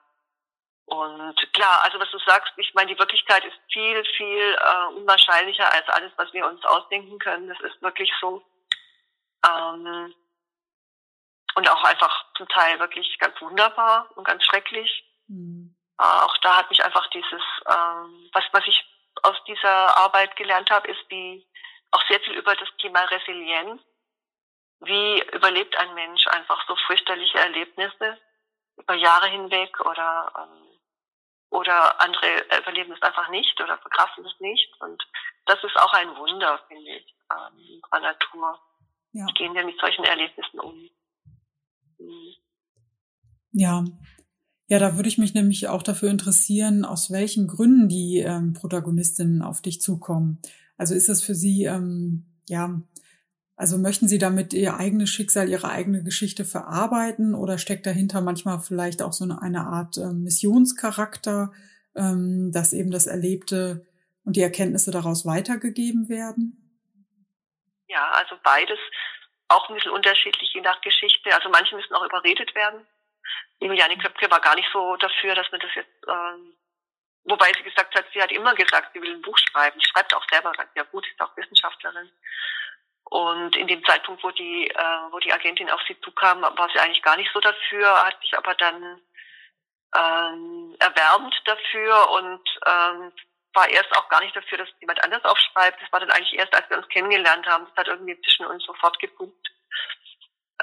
Und 0.86 1.54
klar, 1.54 1.84
also 1.84 2.00
was 2.00 2.12
du 2.12 2.20
sagst, 2.20 2.54
ich 2.58 2.74
meine, 2.76 2.94
die 2.94 3.00
Wirklichkeit 3.00 3.44
ist 3.44 3.58
viel, 3.72 4.04
viel 4.18 4.56
äh, 4.60 4.94
unwahrscheinlicher 4.96 5.72
als 5.72 5.88
alles, 5.90 6.12
was 6.18 6.32
wir 6.34 6.46
uns 6.46 6.64
ausdenken 6.64 7.18
können. 7.18 7.48
Das 7.48 7.60
ist 7.62 7.82
wirklich 7.82 8.12
so. 8.22 8.44
Ähm, 9.46 10.14
und 11.56 11.70
auch 11.70 11.84
einfach 11.84 12.26
zum 12.36 12.48
Teil 12.50 12.80
wirklich 12.80 13.18
ganz 13.18 13.40
wunderbar 13.42 14.10
und 14.16 14.26
ganz 14.26 14.44
schrecklich. 14.44 15.06
Mhm. 15.28 15.76
Äh, 16.00 16.04
auch 16.04 16.38
da 16.38 16.58
hat 16.58 16.70
mich 16.70 16.84
einfach 16.84 17.10
dieses, 17.10 17.42
ähm, 17.66 18.30
was, 18.34 18.44
was 18.52 18.68
ich 18.68 18.86
aus 19.24 19.38
dieser 19.48 19.98
Arbeit 19.98 20.36
gelernt 20.36 20.70
habe, 20.70 20.90
ist 20.90 21.04
wie 21.10 21.48
auch 21.92 22.04
sehr 22.08 22.20
viel 22.20 22.34
über 22.34 22.56
das 22.56 22.70
Thema 22.78 23.00
Resilienz. 23.06 23.82
Wie 24.82 25.24
überlebt 25.34 25.76
ein 25.78 25.94
Mensch 25.96 26.28
einfach 26.28 26.68
so 26.68 26.76
fürchterliche 26.88 27.40
Erlebnisse 27.40 28.20
über 28.76 28.94
Jahre 28.94 29.30
hinweg 29.30 29.80
oder 29.80 30.34
ähm, 30.38 30.75
oder 31.56 32.02
andere 32.02 32.28
überleben 32.60 32.94
es 32.94 33.02
einfach 33.02 33.30
nicht 33.30 33.60
oder 33.62 33.78
verkraften 33.78 34.26
es 34.26 34.40
nicht. 34.40 34.70
Und 34.82 35.02
das 35.46 35.64
ist 35.64 35.76
auch 35.78 35.94
ein 35.94 36.16
Wunder, 36.18 36.60
finde 36.68 36.92
ich, 36.92 37.16
ähm, 37.32 37.82
der 37.92 38.02
Natur. 38.02 38.60
Ja. 39.14 39.26
Wie 39.28 39.34
gehen 39.34 39.54
wir 39.54 39.66
mit 39.66 39.80
solchen 39.80 40.04
Erlebnissen 40.04 40.60
um? 40.60 40.90
Mhm. 41.98 42.36
Ja, 43.52 43.86
ja, 44.68 44.80
da 44.80 44.96
würde 44.96 45.10
ich 45.10 45.18
mich 45.18 45.34
nämlich 45.36 45.68
auch 45.68 45.84
dafür 45.84 46.10
interessieren, 46.10 46.86
aus 46.86 47.12
welchen 47.12 47.48
Gründen 47.48 47.88
die 47.88 48.18
ähm, 48.18 48.54
Protagonistinnen 48.54 49.44
auf 49.44 49.62
dich 49.62 49.80
zukommen. 49.80 50.42
Also 50.76 50.96
ist 50.96 51.08
das 51.08 51.22
für 51.22 51.36
Sie, 51.36 51.66
ähm, 51.66 52.26
ja, 52.48 52.82
also 53.56 53.78
möchten 53.78 54.08
Sie 54.08 54.18
damit 54.18 54.54
Ihr 54.54 54.78
eigenes 54.78 55.10
Schicksal, 55.10 55.50
Ihre 55.50 55.70
eigene 55.70 56.04
Geschichte 56.04 56.46
verarbeiten 56.46 57.36
oder 57.36 57.58
steckt 57.58 57.86
dahinter 57.86 58.22
manchmal 58.22 58.60
vielleicht 58.60 59.02
auch 59.02 59.14
so 59.14 59.26
eine, 59.26 59.62
Art 59.62 59.98
äh, 59.98 60.14
Missionscharakter, 60.14 61.52
ähm, 61.96 62.52
dass 62.52 62.74
eben 62.74 62.92
das 62.92 63.08
Erlebte 63.08 63.86
und 64.26 64.36
die 64.36 64.42
Erkenntnisse 64.42 64.92
daraus 64.92 65.26
weitergegeben 65.26 66.10
werden? 66.10 66.62
Ja, 67.88 68.10
also 68.12 68.36
beides 68.44 68.80
auch 69.48 69.70
ein 69.70 69.76
bisschen 69.76 69.92
unterschiedlich 69.92 70.52
je 70.54 70.62
nach 70.62 70.82
Geschichte. 70.82 71.34
Also 71.34 71.50
manche 71.50 71.76
müssen 71.76 71.94
auch 71.94 72.06
überredet 72.06 72.54
werden 72.56 72.82
Juliane 73.60 73.98
Köpke 73.98 74.30
war 74.30 74.42
gar 74.42 74.56
nicht 74.56 74.70
so 74.72 74.96
dafür, 74.98 75.36
dass 75.36 75.50
man 75.52 75.62
das 75.62 75.74
jetzt, 75.76 75.90
ähm, 76.08 76.56
wobei 77.24 77.52
sie 77.56 77.64
gesagt 77.64 77.96
hat, 77.96 78.06
sie 78.14 78.22
hat 78.22 78.32
immer 78.32 78.54
gesagt, 78.56 78.92
sie 78.94 79.02
will 79.02 79.16
ein 79.16 79.22
Buch 79.22 79.38
schreiben. 79.38 79.80
Sie 79.80 79.88
schreibt 79.88 80.14
auch 80.14 80.26
selber 80.30 80.52
ja 80.76 80.84
gut, 80.84 81.06
ist 81.08 81.22
auch 81.22 81.36
Wissenschaftlerin. 81.38 82.12
Und 83.06 83.56
in 83.56 83.68
dem 83.68 83.84
Zeitpunkt, 83.86 84.24
wo 84.24 84.32
die, 84.32 84.68
äh, 84.68 85.12
wo 85.12 85.20
die 85.20 85.32
Agentin 85.32 85.70
auf 85.70 85.82
sie 85.88 86.00
zukam, 86.02 86.42
war 86.42 86.70
sie 86.74 86.80
eigentlich 86.80 87.04
gar 87.04 87.18
nicht 87.18 87.32
so 87.34 87.40
dafür, 87.40 88.06
hat 88.06 88.20
sich 88.22 88.36
aber 88.38 88.54
dann 88.56 89.02
ähm, 89.96 90.76
erwärmt 90.80 91.42
dafür 91.46 92.10
und 92.12 92.42
ähm, 92.66 93.12
war 93.54 93.70
erst 93.70 93.96
auch 93.96 94.10
gar 94.10 94.22
nicht 94.22 94.36
dafür, 94.36 94.58
dass 94.58 94.70
jemand 94.82 95.02
anders 95.04 95.24
aufschreibt. 95.24 95.82
Das 95.82 95.92
war 95.94 96.00
dann 96.00 96.12
eigentlich 96.12 96.38
erst, 96.38 96.54
als 96.54 96.70
wir 96.70 96.78
uns 96.78 96.90
kennengelernt 96.90 97.46
haben. 97.48 97.66
Das 97.68 97.78
hat 97.78 97.88
irgendwie 97.88 98.20
zwischen 98.22 98.48
uns 98.48 98.66
sofort 98.66 99.00
gepunkt 99.00 99.48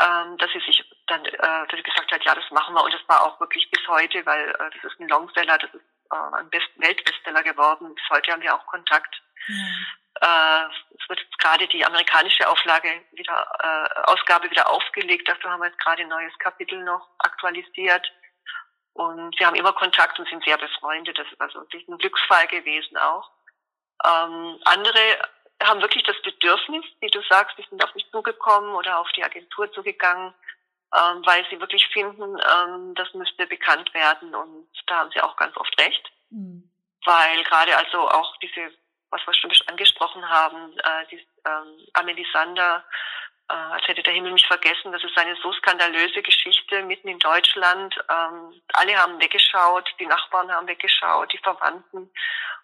ähm, 0.01 0.39
dass 0.39 0.51
sie 0.53 0.61
sich 0.61 0.85
dann 1.07 1.25
äh, 1.25 1.37
dass 1.39 1.77
sie 1.77 1.83
gesagt 1.83 2.11
hat, 2.13 2.25
ja, 2.25 2.35
das 2.35 2.51
machen 2.51 2.75
wir. 2.75 2.83
Und 2.83 2.95
das 2.95 3.07
war 3.09 3.23
auch 3.23 3.39
wirklich 3.41 3.71
bis 3.71 3.87
heute, 3.89 4.25
weil 4.25 4.49
äh, 4.51 4.71
das 4.75 4.93
ist 4.93 5.01
ein 5.01 5.09
Longseller, 5.09 5.59
das 5.59 5.73
ist 5.75 5.85
äh, 6.11 6.37
ein 6.37 6.49
Best 6.51 6.69
Weltbestseller 6.77 7.43
geworden. 7.43 7.95
Bis 7.95 8.05
heute 8.11 8.33
haben 8.33 8.43
wir 8.43 8.55
auch 8.55 8.67
Kontakt. 8.67 9.23
Mhm. 9.49 9.87
Äh, 10.21 10.65
es 10.99 11.09
wird 11.09 11.21
jetzt 11.21 11.39
gerade 11.39 11.67
die 11.69 11.85
amerikanische 11.85 12.49
Auflage 12.49 12.89
wieder, 13.13 13.47
äh, 13.61 14.11
Ausgabe 14.11 14.51
wieder 14.51 14.71
aufgelegt. 14.71 15.29
Dafür 15.29 15.51
haben 15.51 15.61
wir 15.61 15.69
jetzt 15.69 15.81
gerade 15.81 16.03
ein 16.03 16.09
neues 16.09 16.37
Kapitel 16.39 16.83
noch 16.85 17.09
aktualisiert. 17.19 18.13
Und 18.95 19.39
wir 19.39 19.47
haben 19.47 19.57
immer 19.57 19.73
Kontakt 19.73 20.19
und 20.19 20.29
sind 20.29 20.45
sehr 20.45 20.59
befreundet. 20.59 21.19
Das 21.19 21.27
ist 21.27 21.41
also 21.41 21.61
wirklich 21.61 21.89
ein 21.89 21.99
Glücksfall 21.99 22.47
gewesen 22.49 22.97
auch. 22.99 23.31
Ähm, 24.05 24.61
andere 24.65 25.19
haben 25.63 25.81
wirklich 25.81 26.03
das 26.05 26.21
Bedürfnis, 26.23 26.85
wie 27.01 27.11
du 27.11 27.23
sagst, 27.29 27.57
die 27.57 27.65
sind 27.69 27.83
auf 27.85 27.95
mich 27.95 28.11
zugekommen 28.11 28.75
oder 28.75 28.99
auf 28.99 29.11
die 29.13 29.25
Agentur 29.25 29.71
zugegangen, 29.73 30.35
ähm, 30.95 31.23
weil 31.25 31.47
sie 31.51 31.61
wirklich 31.61 31.87
finden, 31.89 32.39
ähm, 32.39 32.95
das 32.95 33.13
müsste 33.15 33.47
bekannt 33.47 33.93
werden 33.95 34.35
und 34.35 34.69
da 34.87 34.99
haben 34.99 35.11
sie 35.13 35.21
auch 35.21 35.37
ganz 35.37 35.57
oft 35.57 35.79
recht. 35.81 36.13
Mhm. 36.31 36.69
Weil 37.05 37.43
gerade 37.45 37.77
also 37.77 38.09
auch 38.09 38.37
diese, 38.39 38.73
was 39.13 39.21
wir 39.27 39.35
schon 39.35 39.69
angesprochen 39.69 40.29
haben, 40.29 40.73
äh, 40.79 41.07
die 41.11 41.27
ähm, 41.45 41.87
Amelie 41.93 42.27
Sander, 42.33 42.85
äh, 43.49 43.55
als 43.55 43.87
hätte 43.87 44.03
der 44.03 44.15
Himmel 44.15 44.33
mich 44.33 44.47
vergessen, 44.47 44.93
das 44.93 45.05
ist 45.05 45.17
eine 45.17 45.37
so 45.37 45.53
skandalöse 45.53 46.23
Geschichte 46.23 46.83
mitten 46.83 47.09
in 47.09 47.19
Deutschland. 47.19 47.95
Ähm, 48.09 48.61
alle 48.73 48.97
haben 48.97 49.21
weggeschaut, 49.21 49.95
die 50.01 50.07
Nachbarn 50.07 50.51
haben 50.51 50.67
weggeschaut, 50.67 51.33
die 51.33 51.39
Verwandten 51.39 52.11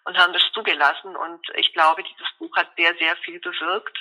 und 0.05 0.17
haben 0.17 0.33
das 0.33 0.43
zugelassen. 0.53 1.15
Und 1.15 1.41
ich 1.55 1.71
glaube, 1.73 2.03
dieses 2.03 2.27
Buch 2.39 2.55
hat 2.55 2.69
sehr, 2.75 2.95
sehr 2.97 3.15
viel 3.17 3.39
bewirkt. 3.39 3.97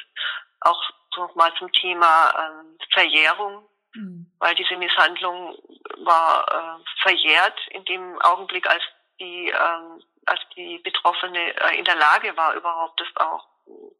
Auch 0.60 0.82
nochmal 1.16 1.52
zum 1.58 1.70
Thema 1.72 2.32
ähm, 2.34 2.78
Verjährung, 2.92 3.68
mhm. 3.94 4.30
weil 4.38 4.54
diese 4.54 4.76
Misshandlung 4.76 5.58
war 5.98 6.46
äh, 6.48 7.02
verjährt 7.02 7.58
in 7.70 7.84
dem 7.84 8.20
Augenblick, 8.22 8.68
als 8.68 8.82
die 9.20 9.48
ähm, 9.48 10.02
als 10.28 10.40
die 10.56 10.78
Betroffene 10.78 11.54
äh, 11.60 11.78
in 11.78 11.84
der 11.84 11.96
Lage 11.96 12.36
war, 12.36 12.54
überhaupt 12.54 13.00
das 13.00 13.08
auch 13.16 13.46
zu 13.64 13.96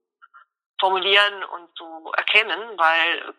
formulieren 0.81 1.45
und 1.45 1.77
zu 1.77 2.13
erkennen, 2.17 2.79
weil 2.79 3.35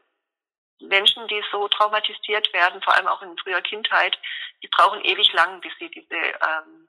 Menschen, 0.81 1.27
die 1.27 1.43
so 1.51 1.67
traumatisiert 1.67 2.51
werden, 2.53 2.81
vor 2.81 2.93
allem 2.93 3.07
auch 3.07 3.21
in 3.21 3.37
früher 3.37 3.61
Kindheit, 3.61 4.17
die 4.63 4.67
brauchen 4.67 5.01
ewig 5.01 5.31
lang, 5.33 5.61
bis 5.61 5.73
sie 5.79 5.89
diese, 5.89 6.15
ähm, 6.15 6.87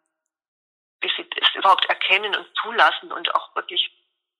bis 1.01 1.13
sie 1.17 1.29
es 1.37 1.55
überhaupt 1.55 1.87
erkennen 1.87 2.35
und 2.35 2.47
zulassen 2.63 3.13
und 3.13 3.35
auch 3.35 3.55
wirklich 3.55 3.91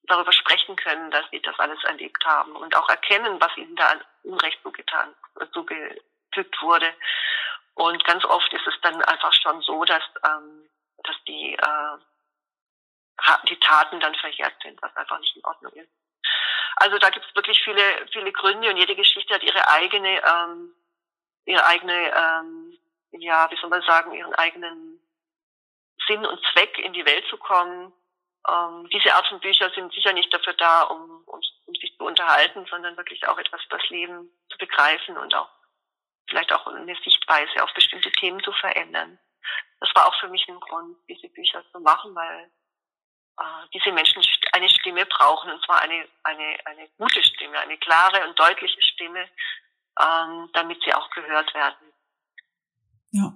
darüber 0.05 0.33
sprechen 0.33 0.77
können, 0.77 1.11
dass 1.11 1.25
sie 1.31 1.41
das 1.41 1.59
alles 1.59 1.83
erlebt 1.85 2.25
haben 2.25 2.57
und 2.57 2.75
auch 2.77 2.89
erkennen, 2.89 3.41
was 3.41 3.57
ihnen 3.57 3.77
da 3.77 3.91
an 3.91 4.05
Unrecht 4.23 4.61
zugetan, 4.63 5.15
zugefügt 5.53 6.63
wurde. 6.63 6.93
Und 7.75 8.05
ganz 8.05 8.25
oft 8.25 8.53
ist 8.53 8.67
es 8.67 8.75
dann 8.83 9.01
einfach 9.03 9.33
schon 9.33 9.61
so, 9.63 9.85
dass, 9.85 10.03
ähm, 10.25 10.69
dass 11.05 11.17
die, 11.27 11.55
äh, 11.55 11.99
die 13.49 13.59
Taten 13.61 14.01
dann 14.01 14.15
verjährt 14.15 14.55
sind, 14.63 14.81
was 14.83 14.95
einfach 14.97 15.19
nicht 15.21 15.37
in 15.37 15.45
Ordnung 15.45 15.73
ist. 15.73 15.91
Also 16.77 16.99
da 16.99 17.11
gibt 17.11 17.27
es 17.27 17.35
wirklich 17.35 17.63
viele, 17.63 17.83
viele 18.13 18.33
Gründe 18.33 18.71
und 18.71 18.77
jede 18.77 18.97
Geschichte 18.97 19.35
hat 19.35 19.43
ihre 19.43 19.69
eigene, 19.69 20.23
ähm, 20.25 20.75
ihre 21.45 21.65
eigene, 21.67 21.93
ähm, 21.93 22.79
ja, 23.13 23.51
wie 23.51 23.57
soll 23.57 23.71
man 23.71 23.83
sagen, 23.83 24.15
ihren 24.15 24.35
eigenen 24.35 25.01
Sinn 26.07 26.25
und 26.25 26.41
Zweck 26.53 26.79
in 26.79 26.93
die 26.93 27.05
Welt 27.05 27.25
zu 27.29 27.37
kommen. 27.37 27.93
Ähm, 28.49 28.89
diese 28.91 29.15
Art 29.15 29.27
von 29.29 29.41
Bücher 29.41 29.71
sind 29.71 29.93
sicher 29.93 30.13
nicht 30.13 30.33
dafür 30.33 30.55
da, 30.55 30.83
um, 30.85 31.23
um, 31.27 31.41
um 31.67 31.75
sich 31.75 31.95
zu 31.97 32.05
unterhalten, 32.05 32.67
sondern 32.71 32.97
wirklich 32.97 33.27
auch 33.29 33.39
etwas 33.39 33.63
über 33.67 33.79
das 33.79 33.89
Leben 33.91 34.31
zu 34.49 34.59
begreifen 34.59 35.19
und 35.19 35.35
auch 35.35 35.51
vielleicht 36.29 36.53
auch 36.53 36.67
eine 36.67 36.97
Sichtweise 37.05 37.63
auf 37.63 37.75
bestimmte 37.75 38.11
Themen 38.13 38.43
zu 38.43 38.53
verändern. 38.53 39.19
Das 39.81 39.91
war 39.95 40.07
auch 40.07 40.15
für 40.21 40.29
mich 40.29 40.47
ein 40.49 40.61
Grund, 40.61 40.97
diese 41.09 41.29
Bücher 41.29 41.65
zu 41.73 41.81
machen, 41.81 42.15
weil 42.15 42.51
äh, 43.39 43.69
diese 43.73 43.93
Menschen 43.93 44.23
eine 44.53 44.69
Stimme 44.69 45.07
brauchen, 45.07 45.51
und 45.51 45.65
zwar 45.65 45.81
eine, 45.81 46.05
eine, 46.25 46.59
eine 46.67 46.89
gute 46.99 47.23
Stimme, 47.23 47.59
eine 47.59 47.79
klare 47.79 48.29
und 48.29 48.39
deutliche 48.39 48.81
Stimme, 48.83 49.27
ähm, 49.99 50.51
damit 50.53 50.79
sie 50.85 50.93
auch 50.93 51.11
gehört 51.11 51.55
werden. 51.55 51.93
Ja. 53.11 53.35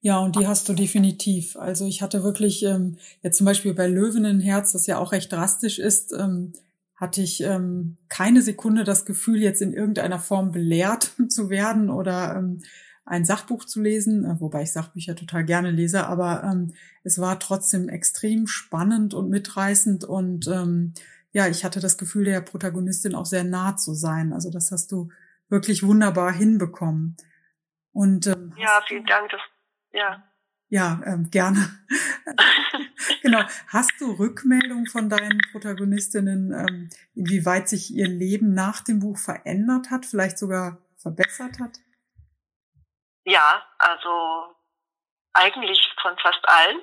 Ja, 0.00 0.18
und 0.18 0.36
die 0.36 0.46
hast 0.46 0.68
du 0.68 0.74
definitiv. 0.74 1.56
Also 1.56 1.86
ich 1.86 2.02
hatte 2.02 2.22
wirklich, 2.22 2.62
ähm, 2.62 2.98
jetzt 3.22 3.38
zum 3.38 3.46
Beispiel 3.46 3.72
bei 3.72 3.86
Löwenenherz, 3.86 4.72
das 4.72 4.86
ja 4.86 4.98
auch 4.98 5.12
recht 5.12 5.32
drastisch 5.32 5.78
ist, 5.78 6.12
ähm, 6.12 6.52
hatte 6.94 7.22
ich 7.22 7.40
ähm, 7.42 7.96
keine 8.10 8.42
Sekunde 8.42 8.84
das 8.84 9.06
Gefühl, 9.06 9.40
jetzt 9.40 9.62
in 9.62 9.72
irgendeiner 9.72 10.18
Form 10.18 10.52
belehrt 10.52 11.12
zu 11.28 11.48
werden 11.48 11.88
oder 11.88 12.36
ähm, 12.36 12.62
ein 13.06 13.24
Sachbuch 13.24 13.64
zu 13.64 13.82
lesen, 13.82 14.24
äh, 14.24 14.40
wobei 14.40 14.62
ich 14.62 14.72
Sachbücher 14.72 15.14
total 15.14 15.44
gerne 15.44 15.70
lese, 15.70 16.06
aber 16.06 16.42
ähm, 16.44 16.74
es 17.02 17.20
war 17.20 17.38
trotzdem 17.38 17.88
extrem 17.88 18.46
spannend 18.46 19.14
und 19.14 19.28
mitreißend 19.28 20.04
und 20.04 20.48
ähm, 20.48 20.94
ja, 21.34 21.48
ich 21.48 21.64
hatte 21.64 21.80
das 21.80 21.98
Gefühl, 21.98 22.24
der 22.24 22.40
Protagonistin 22.40 23.14
auch 23.16 23.26
sehr 23.26 23.42
nah 23.42 23.76
zu 23.76 23.92
sein. 23.92 24.32
Also 24.32 24.50
das 24.50 24.70
hast 24.70 24.92
du 24.92 25.10
wirklich 25.48 25.82
wunderbar 25.82 26.32
hinbekommen. 26.32 27.16
Und 27.92 28.28
ähm, 28.28 28.54
ja, 28.56 28.80
vielen 28.86 29.04
Dank. 29.04 29.30
Das, 29.30 29.40
ja. 29.92 30.22
Ja, 30.68 31.00
ähm, 31.04 31.30
gerne. 31.30 31.58
genau. 33.22 33.42
Hast 33.66 33.92
du 33.98 34.12
Rückmeldung 34.12 34.86
von 34.86 35.08
deinen 35.08 35.40
Protagonistinnen, 35.50 36.52
ähm, 36.52 36.88
inwieweit 37.14 37.68
sich 37.68 37.92
ihr 37.92 38.08
Leben 38.08 38.54
nach 38.54 38.82
dem 38.82 39.00
Buch 39.00 39.18
verändert 39.18 39.90
hat, 39.90 40.06
vielleicht 40.06 40.38
sogar 40.38 40.78
verbessert 40.96 41.58
hat? 41.58 41.80
Ja, 43.24 43.66
also 43.78 44.54
eigentlich 45.32 45.80
von 46.00 46.16
fast 46.18 46.46
allen 46.48 46.80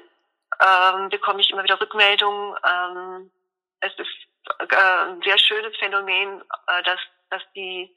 ähm, 0.60 1.10
bekomme 1.10 1.42
ich 1.42 1.50
immer 1.52 1.64
wieder 1.64 1.80
Rückmeldungen. 1.80 2.56
Ähm, 2.64 3.32
es 3.80 3.94
ist 3.94 4.72
äh, 4.72 4.76
ein 4.76 5.22
sehr 5.22 5.38
schönes 5.38 5.76
Phänomen, 5.78 6.42
äh, 6.68 6.84
dass, 6.84 7.00
dass, 7.30 7.44
die, 7.56 7.96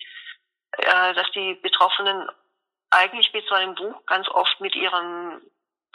äh, 0.72 1.14
dass 1.14 1.30
die 1.32 1.54
Betroffenen 1.54 2.28
eigentlich 2.90 3.32
mit 3.32 3.46
so 3.48 3.54
einem 3.54 3.74
Buch 3.74 4.04
ganz 4.06 4.28
oft 4.28 4.60
mit 4.60 4.74
ihrem 4.76 5.40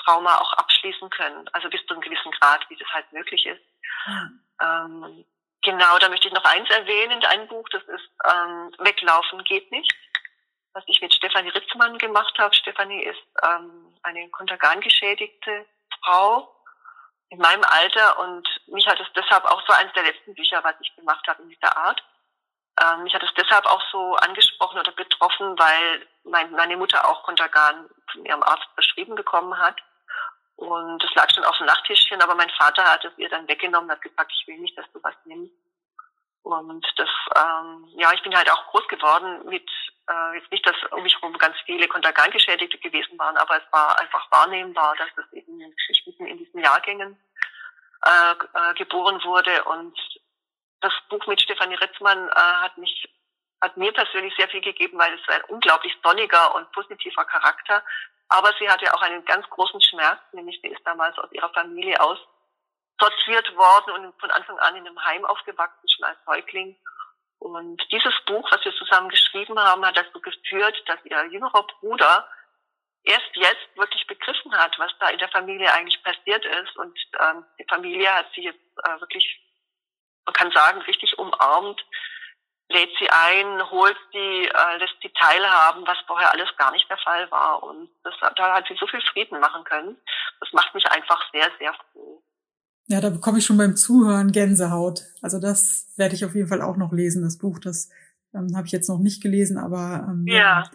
Trauma 0.04 0.38
auch 0.38 0.54
abschließen 0.54 1.10
können. 1.12 1.48
Also 1.54 1.70
bis 1.70 1.86
zu 1.86 1.94
einem 1.94 2.02
gewissen 2.02 2.32
Grad, 2.32 2.68
wie 2.70 2.76
das 2.76 2.88
halt 2.90 3.12
möglich 3.14 3.46
ist. 3.46 3.62
Ähm, 4.62 5.26
genau, 5.62 5.98
da 6.00 6.10
möchte 6.10 6.28
ich 6.28 6.34
noch 6.34 6.44
eins 6.44 6.70
erwähnen, 6.70 7.24
ein 7.26 7.48
Buch, 7.48 7.68
das 7.70 7.84
ist 7.84 8.10
ähm, 8.26 8.74
Weglaufen 8.80 9.44
geht 9.44 9.72
nicht 9.72 9.94
was 10.74 10.84
ich 10.88 11.02
mit 11.02 11.14
Stefanie 11.14 11.50
Ritzmann 11.50 11.98
gemacht 11.98 12.38
habe. 12.38 12.54
Stefanie 12.56 13.04
ist 13.04 13.22
ähm, 13.44 13.94
eine 14.04 14.30
kontergan-geschädigte 14.30 15.66
Frau 16.04 16.54
in 17.30 17.40
meinem 17.40 17.64
Alter 17.64 18.20
und 18.20 18.48
mich 18.68 18.88
hat 18.88 19.00
es 19.00 19.08
deshalb 19.16 19.46
auch 19.46 19.62
so 19.68 19.74
eines 19.74 19.94
der 19.94 20.04
letzten 20.04 20.34
Bücher, 20.34 20.64
was 20.64 20.76
ich 20.82 20.96
gemacht 20.96 21.26
habe 21.28 21.44
in 21.44 21.50
dieser 21.50 21.76
Art. 21.78 22.04
Ähm, 22.82 23.04
mich 23.04 23.14
hat 23.14 23.24
es 23.24 23.34
deshalb 23.36 23.66
auch 23.66 23.82
so 23.92 24.16
angesprochen 24.16 24.80
oder 24.80 24.92
betroffen, 24.92 25.58
weil 25.60 26.08
mein, 26.24 26.52
meine 26.52 26.78
Mutter 26.78 27.08
auch 27.08 27.24
Kontergan 27.24 27.90
von 28.12 28.26
ihrem 28.26 28.44
Arzt 28.44 28.74
beschrieben 28.76 29.16
bekommen 29.16 29.58
hat. 29.58 29.76
Und 30.56 31.04
es 31.04 31.14
lag 31.16 31.30
schon 31.34 31.46
auf 31.46 31.58
dem 31.58 31.68
Nachttischchen, 31.68 32.22
aber 32.22 32.36
mein 32.36 32.50
Vater 32.52 32.84
hat 32.84 33.06
es 33.06 33.18
ihr 33.18 33.30
dann 33.30 33.48
weggenommen, 33.48 33.92
hat 33.92 34.02
gesagt, 34.02 34.32
ich 34.34 34.48
will 34.48 34.60
nicht, 34.60 34.78
dass 34.78 34.92
du 34.92 35.00
was 35.04 35.16
nimmst. 35.26 35.54
Und 36.44 36.86
das, 36.98 37.10
ähm, 37.36 37.88
ja, 37.96 38.12
ich 38.14 38.24
bin 38.24 38.36
halt 38.36 38.50
auch 38.50 38.68
groß 38.68 38.88
geworden 38.88 39.46
mit, 39.46 39.70
äh, 40.10 40.38
jetzt 40.38 40.52
nicht, 40.52 40.66
dass 40.66 40.76
um 40.92 41.04
mich 41.04 41.16
herum 41.16 41.38
ganz 41.38 41.56
viele 41.66 41.88
Kontergangeschädigte 41.88 42.78
gewesen 42.80 43.18
waren, 43.18 43.38
aber 43.38 43.58
es 43.58 43.72
war 43.72 44.00
einfach 44.00 44.30
wahrnehmbar, 44.32 44.96
dass 44.98 45.10
das 45.16 45.32
eben 45.34 45.50
mitten 46.20 46.26
in 46.26 46.38
diesen 46.38 46.60
Jahrgängen 46.60 47.18
äh, 48.06 48.32
äh, 48.32 48.74
geboren 48.76 49.24
wurde. 49.24 49.64
Und 49.66 49.98
das 50.82 50.94
Buch 51.10 51.26
mit 51.28 51.42
Stefanie 51.42 51.76
Ritzmann 51.76 52.30
äh, 52.30 52.32
hat 52.34 52.78
mich, 52.78 53.08
hat 53.62 53.78
mir 53.78 53.92
persönlich 53.92 54.34
sehr 54.38 54.50
viel 54.50 54.62
gegeben, 54.62 54.98
weil 54.98 55.14
es 55.14 55.28
ein 55.30 55.44
unglaublich 55.46 55.96
sonniger 56.04 56.56
und 56.56 56.72
positiver 56.72 57.26
Charakter. 57.26 57.84
Aber 58.30 58.54
sie 58.60 58.70
hatte 58.70 58.94
auch 58.94 59.02
einen 59.02 59.26
ganz 59.26 59.50
großen 59.50 59.82
Schmerz, 59.82 60.20
nämlich 60.34 60.60
sie 60.62 60.70
ist 60.70 60.86
damals 60.86 61.18
aus 61.18 61.32
ihrer 61.32 61.50
Familie 61.54 62.00
aus 62.00 62.20
sortiert 63.00 63.56
worden 63.56 63.92
und 63.92 64.20
von 64.20 64.30
Anfang 64.32 64.60
an 64.60 64.76
in 64.76 64.86
einem 64.86 65.04
Heim 65.06 65.24
aufgewachsen, 65.24 65.88
schon 65.88 66.06
als 66.06 66.18
Säugling. 66.26 66.76
Und 67.40 67.82
dieses 67.92 68.14
Buch, 68.26 68.48
was 68.52 68.64
wir 68.66 68.76
zusammen 68.76 69.10
geschrieben 69.10 69.58
haben, 69.58 69.86
hat 69.86 69.98
dazu 69.98 70.20
geführt, 70.20 70.76
dass 70.86 71.00
ihr 71.06 71.26
jüngerer 71.32 71.66
Bruder 71.80 72.28
erst 73.04 73.30
jetzt 73.34 73.76
wirklich 73.76 74.06
begriffen 74.08 74.54
hat, 74.56 74.78
was 74.78 74.92
da 75.00 75.10
in 75.10 75.20
der 75.20 75.30
Familie 75.30 75.72
eigentlich 75.72 76.04
passiert 76.04 76.46
ist. 76.46 76.76
Und 76.78 77.00
ähm, 77.20 77.46
die 77.58 77.66
Familie 77.68 78.14
hat 78.14 78.28
sie 78.36 78.44
jetzt 78.44 78.60
äh, 78.84 79.00
wirklich, 79.00 79.42
man 80.26 80.34
kann 80.34 80.52
sagen, 80.52 80.82
richtig 80.82 81.18
umarmt, 81.18 81.84
lädt 82.68 82.92
sie 83.00 83.10
ein, 83.10 83.70
holt 83.72 83.98
sie, 84.12 84.46
äh, 84.46 84.78
lässt 84.78 85.02
sie 85.02 85.12
teilhaben, 85.14 85.88
was 85.88 85.98
vorher 86.06 86.32
alles 86.32 86.56
gar 86.58 86.72
nicht 86.72 86.90
der 86.90 86.98
Fall 86.98 87.30
war. 87.32 87.64
Und 87.64 87.90
das, 88.04 88.16
da 88.36 88.54
hat 88.54 88.68
sie 88.68 88.76
so 88.76 88.86
viel 88.86 89.02
Frieden 89.02 89.40
machen 89.40 89.64
können. 89.64 90.00
Das 90.40 90.52
macht 90.54 90.74
mich 90.76 90.86
einfach 90.92 91.32
sehr, 91.32 91.50
sehr 91.58 91.74
froh. 91.74 92.22
Ja, 92.90 93.00
da 93.02 93.12
bekomme 93.12 93.38
ich 93.38 93.46
schon 93.46 93.58
beim 93.58 93.76
Zuhören 93.76 94.32
Gänsehaut. 94.32 95.06
Also 95.22 95.40
das 95.40 95.86
werde 95.96 96.16
ich 96.16 96.26
auf 96.26 96.34
jeden 96.34 96.48
Fall 96.48 96.64
auch 96.64 96.76
noch 96.76 96.92
lesen, 96.92 97.22
das 97.22 97.38
Buch. 97.38 97.60
Das 97.60 97.90
ähm, 98.34 98.56
habe 98.56 98.66
ich 98.66 98.74
jetzt 98.74 98.90
noch 98.90 98.98
nicht 98.98 99.22
gelesen, 99.22 99.60
aber 99.60 100.08
ähm, 100.10 100.26
ja. 100.26 100.68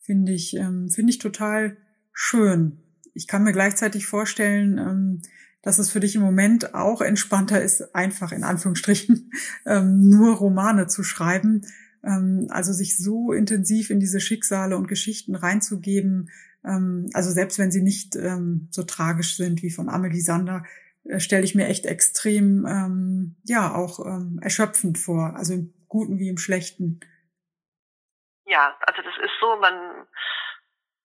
finde 0.00 0.32
ich, 0.32 0.56
ähm, 0.56 0.90
finde 0.90 1.10
ich 1.10 1.18
total 1.18 1.76
schön. 2.12 2.78
Ich 3.14 3.28
kann 3.28 3.44
mir 3.44 3.52
gleichzeitig 3.52 4.08
vorstellen, 4.08 4.76
ähm, 4.78 5.22
dass 5.62 5.78
es 5.78 5.88
für 5.88 6.00
dich 6.00 6.16
im 6.16 6.22
Moment 6.22 6.74
auch 6.74 7.00
entspannter 7.00 7.62
ist, 7.62 7.94
einfach 7.94 8.32
in 8.32 8.42
Anführungsstrichen 8.42 9.30
ähm, 9.66 10.08
nur 10.08 10.34
Romane 10.34 10.88
zu 10.88 11.04
schreiben. 11.04 11.64
Ähm, 12.02 12.48
also 12.50 12.72
sich 12.72 12.98
so 12.98 13.32
intensiv 13.32 13.90
in 13.90 14.00
diese 14.00 14.18
Schicksale 14.18 14.76
und 14.76 14.88
Geschichten 14.88 15.36
reinzugeben. 15.36 16.28
Ähm, 16.64 17.08
also 17.12 17.30
selbst 17.30 17.60
wenn 17.60 17.70
sie 17.70 17.82
nicht 17.82 18.16
ähm, 18.16 18.66
so 18.72 18.82
tragisch 18.82 19.36
sind 19.36 19.62
wie 19.62 19.70
von 19.70 19.88
Amelie 19.88 20.20
Sander, 20.20 20.64
stelle 21.18 21.44
ich 21.44 21.54
mir 21.54 21.68
echt 21.68 21.86
extrem, 21.86 22.66
ähm, 22.66 23.36
ja, 23.44 23.74
auch 23.74 24.00
ähm, 24.04 24.38
erschöpfend 24.42 24.98
vor, 24.98 25.34
also 25.36 25.54
im 25.54 25.74
Guten 25.88 26.18
wie 26.18 26.28
im 26.28 26.38
Schlechten. 26.38 27.00
Ja, 28.46 28.76
also 28.86 29.02
das 29.02 29.16
ist 29.18 29.32
so, 29.40 29.56
man, 29.56 30.06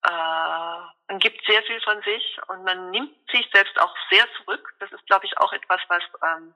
äh, 0.03 0.79
man 1.07 1.19
gibt 1.19 1.45
sehr 1.45 1.61
viel 1.63 1.81
von 1.81 2.01
sich 2.03 2.37
und 2.47 2.63
man 2.63 2.91
nimmt 2.91 3.13
sich 3.31 3.47
selbst 3.53 3.79
auch 3.79 3.95
sehr 4.09 4.25
zurück. 4.37 4.73
Das 4.79 4.91
ist, 4.91 5.05
glaube 5.07 5.25
ich, 5.25 5.37
auch 5.37 5.51
etwas, 5.53 5.81
was, 5.87 6.03
ähm, 6.23 6.53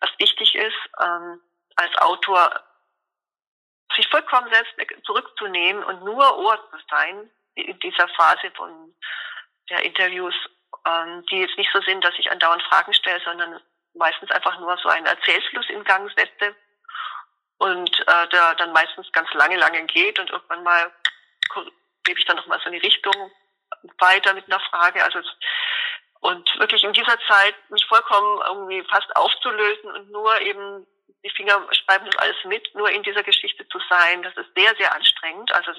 was 0.00 0.10
wichtig 0.18 0.54
ist, 0.54 0.90
ähm, 1.02 1.40
als 1.76 1.94
Autor 1.98 2.60
sich 3.96 4.08
vollkommen 4.08 4.52
selbst 4.52 4.74
zurückzunehmen 5.04 5.84
und 5.84 6.04
nur 6.04 6.38
Ohr 6.38 6.58
zu 6.70 6.78
sein 6.88 7.30
in 7.54 7.78
dieser 7.80 8.08
Phase 8.08 8.50
von 8.56 8.94
der 9.68 9.84
Interviews 9.84 10.34
ähm, 10.86 11.24
die 11.30 11.40
jetzt 11.40 11.56
nicht 11.56 11.70
so 11.72 11.80
sind, 11.82 12.04
dass 12.04 12.18
ich 12.18 12.30
andauernd 12.30 12.62
Fragen 12.64 12.92
stelle, 12.92 13.20
sondern 13.24 13.60
meistens 13.94 14.30
einfach 14.30 14.58
nur 14.58 14.76
so 14.78 14.88
einen 14.88 15.06
Erzählfluss 15.06 15.68
in 15.68 15.84
Gang 15.84 16.10
setze 16.16 16.54
und 17.58 18.00
äh, 18.08 18.28
der 18.28 18.54
dann 18.56 18.72
meistens 18.72 19.10
ganz 19.12 19.32
lange, 19.34 19.56
lange 19.56 19.84
geht 19.84 20.18
und 20.18 20.30
irgendwann 20.30 20.64
mal 20.64 20.92
gebe 22.04 22.18
ich 22.18 22.26
dann 22.26 22.36
nochmal 22.36 22.58
so 22.60 22.66
eine 22.66 22.82
Richtung 22.82 23.14
weiter 23.98 24.34
mit 24.34 24.46
einer 24.46 24.60
Frage. 24.60 25.02
Also 25.04 25.20
Und 26.20 26.58
wirklich 26.58 26.82
in 26.84 26.92
dieser 26.92 27.18
Zeit 27.28 27.54
mich 27.70 27.84
vollkommen 27.86 28.40
irgendwie 28.46 28.82
fast 28.88 29.14
aufzulösen 29.16 29.90
und 29.90 30.10
nur 30.10 30.40
eben 30.40 30.86
die 31.24 31.30
Finger 31.30 31.66
schreiben 31.72 32.06
das 32.06 32.18
alles 32.18 32.36
mit, 32.44 32.74
nur 32.74 32.90
in 32.90 33.02
dieser 33.02 33.22
Geschichte 33.22 33.66
zu 33.68 33.78
sein, 33.88 34.22
das 34.22 34.36
ist 34.36 34.52
sehr, 34.56 34.74
sehr 34.76 34.92
anstrengend. 34.92 35.52
Also 35.52 35.70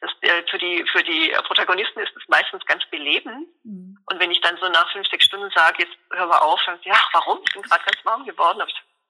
das, 0.00 0.10
äh, 0.20 0.42
für 0.50 0.58
die 0.58 0.84
für 0.92 1.02
die 1.02 1.32
Protagonisten 1.46 2.00
ist 2.00 2.14
es 2.14 2.28
meistens 2.28 2.64
ganz 2.66 2.84
belebend. 2.90 3.48
Mhm. 3.64 3.81
Und 4.06 4.18
wenn 4.18 4.30
ich 4.30 4.40
dann 4.40 4.56
so 4.58 4.68
nach 4.68 4.90
fünf, 4.92 5.08
sechs 5.08 5.24
Stunden 5.24 5.50
sage, 5.54 5.84
jetzt 5.84 5.96
hör 6.10 6.26
mal 6.26 6.38
auf, 6.38 6.60
dann 6.66 6.78
ja, 6.82 6.96
warum? 7.12 7.40
Ich 7.46 7.52
bin 7.52 7.62
gerade 7.62 7.84
ganz 7.84 8.04
warm 8.04 8.24
geworden. 8.24 8.62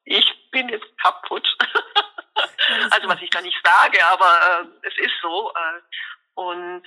Ich 0.04 0.50
bin 0.50 0.68
jetzt 0.68 0.86
kaputt. 0.98 1.46
also 2.90 3.08
was 3.08 3.20
ich 3.22 3.30
da 3.30 3.40
nicht 3.40 3.58
sage, 3.64 4.04
aber 4.04 4.64
äh, 4.82 4.88
es 4.88 4.96
ist 4.98 5.14
so. 5.22 5.52
Äh, 5.54 5.80
und 6.34 6.84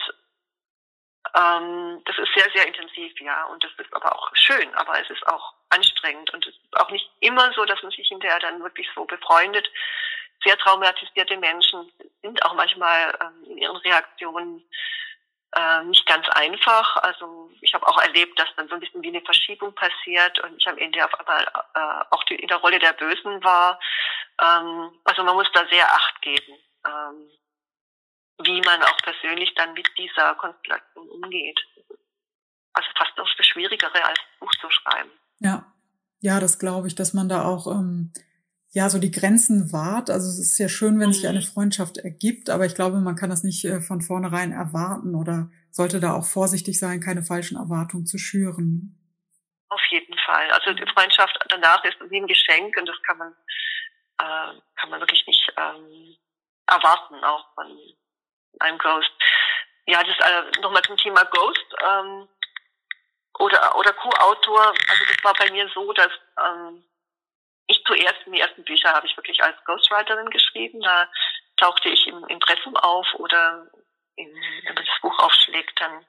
ähm, 1.34 2.02
das 2.06 2.18
ist 2.18 2.30
sehr, 2.36 2.50
sehr 2.54 2.68
intensiv, 2.68 3.20
ja. 3.20 3.46
Und 3.46 3.64
das 3.64 3.72
ist 3.78 3.94
aber 3.94 4.16
auch 4.16 4.30
schön, 4.36 4.74
aber 4.76 5.02
es 5.02 5.10
ist 5.10 5.26
auch 5.28 5.54
anstrengend. 5.70 6.32
Und 6.34 6.46
es 6.46 6.54
ist 6.54 6.78
auch 6.78 6.90
nicht 6.92 7.10
immer 7.20 7.52
so, 7.54 7.66
dass 7.66 7.82
man 7.82 7.92
sich 7.92 8.08
hinterher 8.08 8.40
dann 8.40 8.62
wirklich 8.62 8.88
so 8.94 9.06
befreundet. 9.06 9.70
Sehr 10.44 10.58
traumatisierte 10.58 11.38
Menschen 11.38 11.92
sind 12.22 12.44
auch 12.44 12.54
manchmal 12.54 13.18
ähm, 13.22 13.52
in 13.52 13.58
ihren 13.58 13.78
Reaktionen 13.78 14.64
äh, 15.56 15.84
nicht 15.86 16.06
ganz 16.06 16.28
einfach. 16.30 16.98
Also 16.98 17.50
ich 17.62 17.74
habe 17.74 17.88
auch 17.88 17.98
erlebt, 18.02 18.38
dass 18.40 18.50
dann 18.56 18.68
so 18.68 18.76
ein 18.76 18.80
bisschen 18.80 19.02
wie 19.02 19.10
eine 19.10 19.22
Verschiebung 19.22 19.74
passiert 19.74 20.40
und 20.40 20.58
ich 20.58 20.68
am 20.68 20.78
Ende 20.78 21.04
auf 21.04 21.14
einmal 21.20 21.44
äh, 21.44 22.06
auch 22.12 22.24
die, 22.26 22.36
in 22.36 22.48
der 22.48 22.58
Rolle 22.58 22.80
der 22.80 22.94
Bösen 22.94 23.44
war. 23.44 23.80
Ähm, 24.42 24.92
also 25.04 25.24
man 25.24 25.36
muss 25.36 25.52
da 25.54 25.66
sehr 25.68 25.92
Acht 25.92 26.22
geben. 26.22 26.54
Ähm, 26.86 27.30
wie 28.44 28.62
man 28.62 28.84
auch 28.84 28.98
persönlich 28.98 29.54
dann 29.56 29.74
mit 29.74 29.88
dieser 29.98 30.36
Konstellation 30.36 31.10
umgeht. 31.10 31.60
Also 32.74 32.90
fast 32.98 33.18
noch 33.18 33.30
das 33.38 33.46
Schwierigere 33.46 34.04
als 34.04 34.20
Buch 34.40 34.52
zu 34.60 34.70
schreiben. 34.70 35.10
Ja, 35.40 35.66
ja, 36.20 36.40
das 36.40 36.60
glaube 36.60 36.88
ich, 36.88 36.96
dass 36.96 37.14
man 37.14 37.30
da 37.30 37.46
auch 37.46 37.68
ähm, 37.68 38.12
ja 38.76 38.90
so 38.90 39.00
die 39.00 39.12
Grenzen 39.12 39.72
wahrt. 39.72 40.10
Also 40.10 40.28
es 40.28 40.38
ist 40.38 40.60
ja 40.60 40.68
schön, 40.68 41.00
wenn 41.00 41.08
mhm. 41.08 41.14
sich 41.14 41.28
eine 41.28 41.42
Freundschaft 41.42 41.98
ergibt, 41.98 42.50
aber 42.50 42.66
ich 42.66 42.76
glaube, 42.76 42.98
man 43.00 43.16
kann 43.16 43.30
das 43.30 43.44
nicht 43.44 43.64
äh, 43.64 43.80
von 43.80 44.02
vornherein 44.02 44.52
erwarten 44.52 45.16
oder 45.16 45.50
sollte 45.72 46.02
da 46.02 46.14
auch 46.14 46.26
vorsichtig 46.26 46.78
sein, 46.78 47.00
keine 47.00 47.24
falschen 47.24 47.58
Erwartungen 47.58 48.06
zu 48.06 48.18
schüren. 48.18 49.00
Auf 49.70 49.82
jeden 49.90 50.18
Fall. 50.26 50.52
Also 50.52 50.74
die 50.74 50.86
Freundschaft 50.94 51.40
danach 51.48 51.84
ist 51.86 51.98
wie 52.10 52.20
ein 52.20 52.28
Geschenk 52.28 52.76
und 52.78 52.88
das 52.88 53.02
kann 53.08 53.18
man 53.18 53.34
äh, 54.20 54.60
kann 54.76 54.90
man 54.90 55.00
wirklich 55.00 55.26
nicht 55.26 55.54
ähm, 55.58 56.18
erwarten, 56.68 57.24
auch 57.24 57.46
von 57.56 57.68
einem 58.60 58.78
Ghost. 58.78 59.12
Ja, 59.88 60.04
das 60.04 60.18
äh, 60.20 60.62
nochmal 60.62 60.82
zum 60.84 60.98
Thema 60.98 61.24
Ghost 61.24 61.66
ähm, 61.80 62.28
oder 63.40 63.78
oder 63.78 63.94
Co-Autor. 63.94 64.74
Also 64.90 65.04
das 65.08 65.24
war 65.24 65.34
bei 65.34 65.50
mir 65.52 65.70
so, 65.74 65.94
dass 65.94 66.12
ähm, 66.46 66.84
ich 67.68 67.84
zuerst 67.86 68.22
in 68.26 68.34
die 68.34 68.40
ersten 68.40 68.64
Bücher 68.64 68.94
habe 68.94 69.08
ich 69.08 69.18
wirklich 69.18 69.42
als 69.44 69.56
Ghostwriterin 69.66 70.30
geschrieben. 70.30 70.82
Da 70.82 71.10
tauchte 71.58 71.90
ich 71.90 72.08
im 72.08 72.26
Impressum 72.28 72.76
auf 72.78 73.08
oder 73.16 73.68
in, 74.16 74.34
wenn 74.64 74.76
man 74.76 74.86
das 74.86 75.02
Buch 75.02 75.18
aufschlägt, 75.20 75.80
dann 75.80 76.06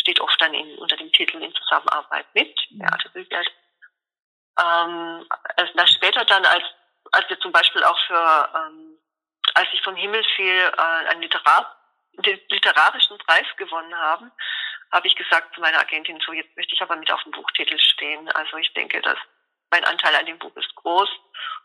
steht 0.00 0.20
oft 0.20 0.40
dann 0.40 0.54
in, 0.54 0.78
unter 0.78 0.96
dem 0.96 1.12
Titel 1.12 1.42
in 1.42 1.52
Zusammenarbeit 1.54 2.26
mit 2.34 2.58
Beate 2.70 3.08
Büchert. 3.10 3.46
Ähm, 4.58 5.26
also 5.56 5.86
später 5.86 6.24
dann, 6.24 6.44
als, 6.44 6.64
als 7.12 7.28
wir 7.28 7.38
zum 7.40 7.52
Beispiel 7.52 7.84
auch 7.84 7.98
für 8.06 8.50
ähm, 8.56 8.98
als 9.54 9.68
ich 9.72 9.82
vom 9.82 9.96
Himmel 9.96 10.24
fiel, 10.36 10.72
äh, 10.76 11.08
einen 11.08 11.22
Literar 11.22 11.74
den 12.24 12.40
literarischen 12.48 13.16
Preis 13.18 13.46
gewonnen 13.56 13.94
haben, 13.94 14.32
habe 14.90 15.06
ich 15.06 15.14
gesagt 15.14 15.54
zu 15.54 15.60
meiner 15.60 15.78
Agentin, 15.78 16.20
so 16.24 16.32
jetzt 16.32 16.56
möchte 16.56 16.74
ich 16.74 16.82
aber 16.82 16.96
mit 16.96 17.10
auf 17.12 17.22
dem 17.22 17.32
Buchtitel 17.32 17.78
stehen. 17.78 18.28
Also 18.32 18.56
ich 18.56 18.72
denke, 18.74 19.00
dass 19.02 19.18
mein 19.70 19.84
Anteil 19.84 20.14
an 20.14 20.26
dem 20.26 20.38
Buch 20.38 20.54
ist 20.56 20.74
groß 20.76 21.08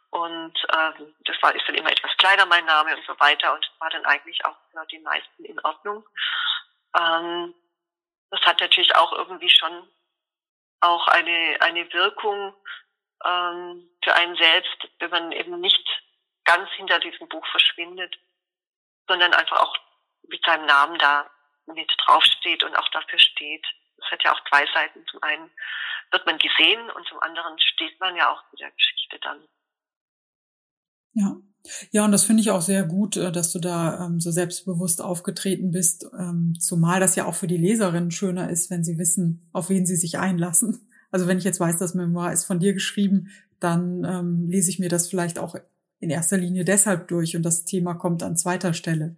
und 0.10 0.54
ähm, 0.76 1.16
das 1.26 1.42
war 1.42 1.56
ist 1.56 1.68
dann 1.68 1.76
immer 1.76 1.92
etwas 1.92 2.16
kleiner 2.18 2.46
mein 2.46 2.66
Name 2.66 2.96
und 2.96 3.06
so 3.06 3.20
weiter 3.20 3.54
und 3.54 3.72
war 3.80 3.90
dann 3.90 4.06
eigentlich 4.06 4.44
auch 4.46 4.56
für 4.72 4.86
die 4.88 5.00
meisten 5.00 5.46
in 5.46 5.60
Ordnung. 5.62 6.08
Ähm, 7.00 7.54
das 8.30 8.42
hat 8.42 8.60
natürlich 8.60 8.96
auch 8.96 9.12
irgendwie 9.14 9.50
schon 9.50 9.90
auch 10.82 11.08
eine 11.08 11.58
eine 11.62 11.92
Wirkung 11.94 12.54
ähm, 13.26 13.90
für 14.04 14.14
einen 14.14 14.36
selbst, 14.36 14.88
wenn 15.00 15.10
man 15.10 15.32
eben 15.32 15.60
nicht 15.60 15.88
ganz 16.44 16.70
hinter 16.72 17.00
diesem 17.00 17.28
Buch 17.30 17.46
verschwindet, 17.48 18.18
sondern 19.08 19.34
einfach 19.34 19.60
auch 19.60 19.76
mit 20.28 20.44
seinem 20.46 20.66
Namen 20.66 20.98
da 21.00 21.30
mit 21.66 21.92
draufsteht 22.06 22.64
und 22.64 22.76
auch 22.76 22.90
dafür 22.90 23.20
steht. 23.20 23.66
Das 24.04 24.12
hat 24.12 24.24
ja 24.24 24.34
auch 24.34 24.44
zwei 24.50 24.66
Seiten. 24.74 25.06
Zum 25.10 25.24
einen 25.24 25.50
wird 26.12 26.26
man 26.26 26.38
gesehen 26.38 26.90
und 26.92 27.08
zum 27.08 27.20
anderen 27.20 27.58
steht 27.60 28.00
man 28.00 28.16
ja 28.16 28.30
auch 28.30 28.42
zu 28.50 28.56
der 28.58 28.72
Geschichte 28.72 29.20
dann. 29.22 29.40
Ja. 31.14 31.36
Ja, 31.92 32.04
und 32.04 32.12
das 32.12 32.26
finde 32.26 32.42
ich 32.42 32.52
auch 32.52 32.62
sehr 32.62 32.84
gut, 32.84 33.16
äh, 33.16 33.32
dass 33.32 33.54
du 33.54 33.60
da 33.60 34.06
ähm, 34.06 34.20
so 34.20 34.32
selbstbewusst 34.32 35.02
aufgetreten 35.02 35.72
bist, 35.72 36.06
ähm, 36.18 36.56
zumal 36.60 37.00
das 37.00 37.16
ja 37.16 37.26
auch 37.26 37.36
für 37.36 37.48
die 37.48 37.58
Leserinnen 37.58 38.12
schöner 38.12 38.50
ist, 38.50 38.70
wenn 38.70 38.84
sie 38.84 38.98
wissen, 38.98 39.50
auf 39.54 39.70
wen 39.70 39.86
sie 39.86 39.96
sich 39.96 40.20
einlassen. 40.20 40.90
Also 41.10 41.26
wenn 41.28 41.38
ich 41.38 41.46
jetzt 41.46 41.62
weiß, 41.62 41.78
das 41.78 41.94
Memoir 41.94 42.34
ist 42.34 42.44
von 42.44 42.60
dir 42.60 42.74
geschrieben, 42.74 43.30
dann 43.62 44.04
ähm, 44.04 44.48
lese 44.50 44.70
ich 44.70 44.80
mir 44.80 44.90
das 44.90 45.08
vielleicht 45.08 45.40
auch 45.40 45.56
in 46.00 46.10
erster 46.10 46.38
Linie 46.38 46.66
deshalb 46.66 47.08
durch 47.08 47.38
und 47.38 47.44
das 47.44 47.64
Thema 47.64 47.94
kommt 47.94 48.24
an 48.24 48.36
zweiter 48.36 48.74
Stelle. 48.74 49.16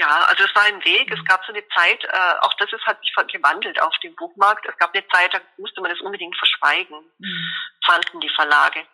Ja, 0.00 0.24
also 0.28 0.44
es 0.44 0.54
war 0.54 0.62
ein 0.62 0.82
Weg. 0.82 1.12
Es 1.12 1.22
gab 1.26 1.44
so 1.44 1.52
eine 1.52 1.66
Zeit, 1.68 2.02
äh, 2.04 2.34
auch 2.40 2.54
das 2.54 2.72
ist, 2.72 2.86
hat 2.86 2.98
sich 3.02 3.12
gewandelt 3.30 3.78
auf 3.82 3.94
dem 3.98 4.16
Buchmarkt. 4.16 4.64
Es 4.66 4.76
gab 4.78 4.94
eine 4.94 5.06
Zeit, 5.08 5.34
da 5.34 5.40
musste 5.58 5.82
man 5.82 5.90
das 5.90 6.00
unbedingt 6.00 6.34
verschweigen, 6.36 6.96
mhm. 7.18 7.54
fanden 7.84 8.20
die 8.20 8.30
Verlage. 8.30 8.86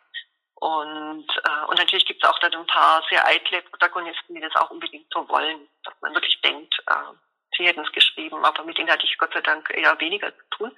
Und, 0.57 1.29
äh, 1.45 1.65
und 1.69 1.79
natürlich 1.79 2.07
gibt 2.07 2.25
es 2.25 2.29
auch 2.29 2.39
dann 2.41 2.55
ein 2.55 2.67
paar 2.67 3.05
sehr 3.09 3.25
eitle 3.25 3.63
Protagonisten, 3.63 4.35
die 4.35 4.41
das 4.41 4.57
auch 4.57 4.71
unbedingt 4.71 5.07
so 5.13 5.29
wollen, 5.29 5.69
dass 5.85 5.95
man 6.01 6.13
wirklich 6.13 6.41
denkt, 6.41 6.75
äh, 6.89 7.15
sie 7.57 7.67
hätten 7.67 7.85
es 7.85 7.93
geschrieben, 7.93 8.45
aber 8.45 8.65
mit 8.65 8.77
denen 8.77 8.91
hatte 8.91 9.07
ich 9.07 9.17
Gott 9.17 9.33
sei 9.33 9.43
Dank 9.43 9.71
eher 9.71 10.01
weniger 10.01 10.37
zu 10.37 10.45
tun. 10.51 10.77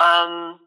Ähm, 0.00 0.60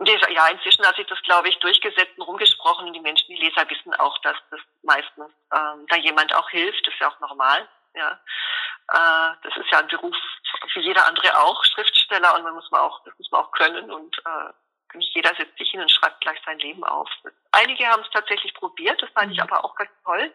ja, 0.00 0.48
inzwischen 0.48 0.86
hat 0.86 0.96
sich 0.96 1.06
das, 1.06 1.20
glaube 1.22 1.48
ich, 1.48 1.58
durchgesetzt 1.60 2.18
und 2.18 2.24
rumgesprochen. 2.24 2.92
Die 2.92 3.00
Menschen, 3.00 3.28
die 3.28 3.40
Leser 3.40 3.68
wissen 3.70 3.94
auch, 3.94 4.18
dass 4.22 4.36
das 4.50 4.60
meistens 4.82 5.32
ähm, 5.52 5.86
da 5.88 5.96
jemand 5.96 6.34
auch 6.34 6.50
hilft. 6.50 6.86
Das 6.86 6.94
ist 6.94 7.00
ja 7.00 7.10
auch 7.10 7.20
normal. 7.20 7.68
Ja, 7.94 8.18
äh, 8.92 9.36
das 9.42 9.56
ist 9.56 9.70
ja 9.70 9.78
ein 9.78 9.88
Beruf 9.88 10.16
wie 10.74 10.80
jeder 10.80 11.06
andere 11.06 11.38
auch, 11.38 11.64
Schriftsteller, 11.64 12.34
und 12.36 12.42
man 12.42 12.54
muss 12.54 12.70
man 12.70 12.80
auch, 12.80 13.02
das 13.04 13.16
muss 13.18 13.30
man 13.30 13.42
auch 13.42 13.52
können 13.52 13.90
und 13.90 14.18
äh, 14.18 14.96
nicht 14.96 15.14
jeder 15.14 15.34
setzt 15.36 15.56
sich 15.58 15.70
hin 15.70 15.80
und 15.80 15.90
schreibt 15.90 16.20
gleich 16.20 16.40
sein 16.44 16.58
Leben 16.58 16.84
auf. 16.84 17.08
Einige 17.52 17.86
haben 17.86 18.02
es 18.02 18.10
tatsächlich 18.10 18.54
probiert, 18.54 19.00
das 19.02 19.10
fand 19.10 19.32
ich 19.32 19.38
mhm. 19.38 19.44
aber 19.44 19.64
auch 19.64 19.74
ganz 19.74 19.90
toll. 20.04 20.32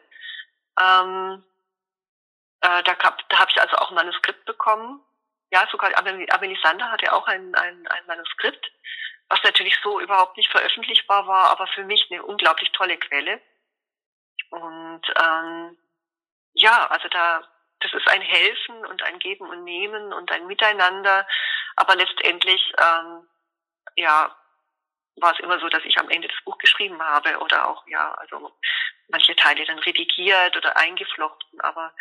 Ähm, 0.80 1.43
äh, 2.62 2.84
da, 2.84 2.93
da 2.93 3.39
habe 3.39 3.52
ich 3.52 3.62
also 3.62 3.76
auch 3.78 3.89
ein 3.89 3.95
Manuskript 3.95 4.45
bekommen. 4.45 5.02
Ja, 5.52 5.67
sogar 5.72 5.91
Amelie 5.98 6.58
Sander 6.62 6.91
hatte 6.91 7.12
auch 7.12 7.28
ein, 7.28 7.56
ein, 7.56 7.88
ein 7.88 8.06
Manuskript 8.08 8.72
was 9.30 9.42
natürlich 9.44 9.78
so 9.84 10.00
überhaupt 10.00 10.38
nicht 10.38 10.52
veröffentlichbar 10.52 11.28
war, 11.28 11.52
aber 11.52 11.68
für 11.68 11.84
mich 11.84 12.08
eine 12.10 12.24
unglaublich 12.24 12.72
tolle 12.72 12.98
Quelle. 12.98 13.42
Und 14.50 15.02
ähm, 15.22 15.78
ja, 16.54 16.88
also 16.88 17.08
da, 17.10 17.48
das 17.80 17.94
ist 17.94 18.08
ein 18.10 18.22
Helfen 18.22 18.86
und 18.88 19.04
ein 19.04 19.20
Geben 19.20 19.48
und 19.48 19.63
Nehmen 19.63 20.12
und 20.13 20.32
ein 20.32 20.48
Miteinander, 20.48 21.28
aber 21.76 21.96
letztendlich, 21.96 22.74
ähm, 22.80 23.28
ja, 23.96 24.36
war 25.18 25.34
es 25.34 25.39
immer 25.39 25.60
so, 25.60 25.70
dass 25.70 25.84
ich 25.86 25.98
am 26.00 26.10
Ende 26.10 26.28
das 26.28 26.44
Buch 26.44 26.58
geschrieben 26.58 27.02
habe 27.02 27.38
oder 27.39 27.68
auch, 27.68 27.86
ja, 27.88 28.13
also 28.15 28.52
manche 29.10 29.36
Teile 29.36 29.65
dann 29.65 29.80
redigiert 29.80 30.56
oder 30.58 30.76
eingeflochten, 30.78 31.62
aber 31.62 31.94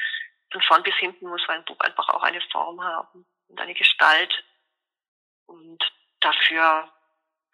von 0.50 0.62
vorn 0.62 0.82
bis 0.82 0.94
hinten 0.96 1.26
muss 1.28 1.46
ein 1.48 1.64
Buch 1.64 1.78
einfach 1.80 2.08
auch 2.08 2.22
eine 2.22 2.40
Form 2.52 2.82
haben 2.82 3.26
und 3.48 3.60
eine 3.60 3.74
Gestalt. 3.74 4.32
Und 5.46 5.78
dafür 6.20 6.90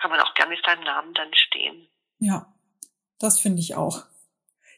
kann 0.05 0.11
man 0.11 0.21
auch 0.21 0.35
gern 0.35 0.51
mit 0.51 0.63
seinem 0.63 0.85
Namen 0.85 1.15
dann 1.15 1.33
stehen. 1.33 1.89
Ja, 2.19 2.53
das 3.19 3.41
finde 3.41 3.61
ich 3.61 3.75
auch. 3.75 4.03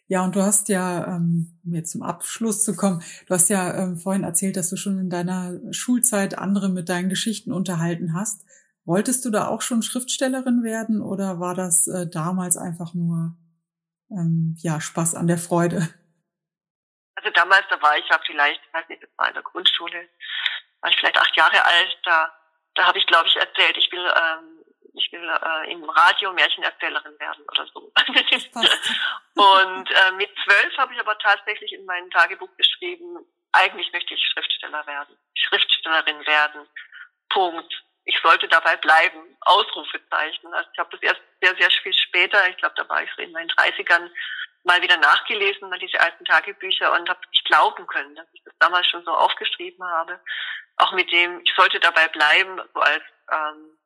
Ja, 0.07 0.23
und 0.23 0.37
du 0.37 0.43
hast 0.43 0.69
ja, 0.69 1.05
ähm, 1.05 1.59
um 1.65 1.75
jetzt 1.75 1.91
zum 1.91 2.05
Abschluss 2.05 2.63
zu 2.63 2.77
kommen, 2.77 3.03
du 3.27 3.35
hast 3.35 3.49
ja 3.49 3.75
ähm, 3.75 3.99
vorhin 3.99 4.23
erzählt, 4.23 4.57
dass 4.57 4.71
du 4.71 4.77
schon 4.77 5.01
in 5.01 5.11
deiner 5.11 5.59
Schulzeit 5.73 6.39
andere 6.39 6.69
mit 6.69 6.89
deinen 6.89 7.09
Geschichten 7.09 7.51
unterhalten 7.53 8.15
hast. 8.15 8.47
Wolltest 8.85 9.25
du 9.25 9.31
da 9.31 9.49
auch 9.49 9.63
schon 9.63 9.83
Schriftstellerin 9.83 10.63
werden 10.63 11.03
oder 11.03 11.41
war 11.41 11.57
das 11.57 11.89
äh, 11.89 12.07
damals 12.09 12.57
einfach 12.57 12.95
nur 12.95 13.35
ähm, 14.13 14.55
ja 14.59 14.81
Spaß 14.81 15.17
an 15.17 15.27
der 15.27 15.39
Freude? 15.39 15.89
Also 17.17 17.31
damals, 17.31 17.65
da 17.69 17.83
war 17.83 17.99
ich 17.99 18.09
ja 18.09 18.21
vielleicht, 18.25 18.61
ich 18.65 18.73
weiß 18.73 18.89
nicht, 18.91 19.03
das 19.03 19.11
war 19.17 19.27
in 19.27 19.35
der 19.35 19.43
Grundschule, 19.43 20.09
war 20.83 20.91
ich 20.91 20.97
vielleicht 20.97 21.19
acht 21.19 21.37
Jahre 21.37 21.65
alt, 21.65 21.99
da, 22.05 22.33
da 22.77 22.87
habe 22.87 22.99
ich, 22.99 23.07
glaube 23.09 23.27
ich, 23.27 23.35
erzählt, 23.35 23.77
ich 23.77 23.91
will 23.91 24.07
ähm, 24.07 24.57
ich 24.97 25.13
will 25.13 25.29
äh, 25.29 25.73
im 25.73 25.89
Radio 25.89 26.33
Märchenerzählerin 26.33 27.19
werden 27.19 27.45
oder 27.49 27.67
so. 27.73 27.81
und 29.35 29.91
äh, 29.91 30.11
mit 30.13 30.31
zwölf 30.45 30.77
habe 30.79 30.95
ich 30.95 31.01
aber 31.01 31.19
tatsächlich 31.19 31.73
in 31.73 31.85
meinem 31.85 32.11
Tagebuch 32.11 32.49
geschrieben, 32.57 33.19
eigentlich 33.53 33.93
möchte 33.93 34.15
ich 34.15 34.23
Schriftsteller 34.33 34.87
werden, 34.87 35.17
Schriftstellerin 35.35 36.27
werden. 36.27 36.69
Punkt. 37.29 37.83
Ich 38.05 38.19
sollte 38.23 38.47
dabei 38.49 38.77
bleiben. 38.77 39.37
Ausrufezeichen. 39.41 40.53
Also 40.55 40.69
ich 40.73 40.79
habe 40.79 40.91
das 40.91 41.03
erst 41.03 41.21
sehr, 41.41 41.57
sehr 41.57 41.71
viel 41.83 41.95
später, 41.95 42.49
ich 42.49 42.57
glaube, 42.57 42.75
da 42.77 42.89
war 42.89 43.03
ich 43.03 43.11
so 43.17 43.23
in 43.23 43.33
meinen 43.33 43.51
30ern, 43.51 44.11
mal 44.65 44.83
wieder 44.83 44.97
nachgelesen, 44.97 45.69
mal 45.69 45.79
diese 45.79 46.01
alten 46.01 46.25
Tagebücher 46.25 46.93
und 46.93 47.09
habe 47.09 47.21
nicht 47.31 47.45
glauben 47.45 47.87
können, 47.87 48.15
dass 48.17 48.27
ich 48.33 48.43
das 48.45 48.55
damals 48.59 48.87
schon 48.89 49.05
so 49.05 49.13
aufgeschrieben 49.13 49.85
habe. 49.85 50.21
Auch 50.79 50.93
mit 50.93 51.11
dem, 51.13 51.41
ich 51.45 51.53
sollte 51.55 51.79
dabei 51.81 52.09
bleiben, 52.09 52.61
so 52.75 52.81
als 52.81 53.03
ähm, 53.31 53.79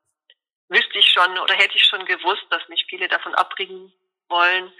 wüsste 0.70 0.98
ich 0.98 1.08
schon 1.10 1.38
oder 1.38 1.54
hätte 1.54 1.76
ich 1.76 1.84
schon 1.84 2.04
gewusst, 2.06 2.46
dass 2.50 2.66
mich 2.68 2.86
viele 2.88 3.08
davon 3.08 3.34
abbringen 3.34 3.92
wollen. 4.28 4.72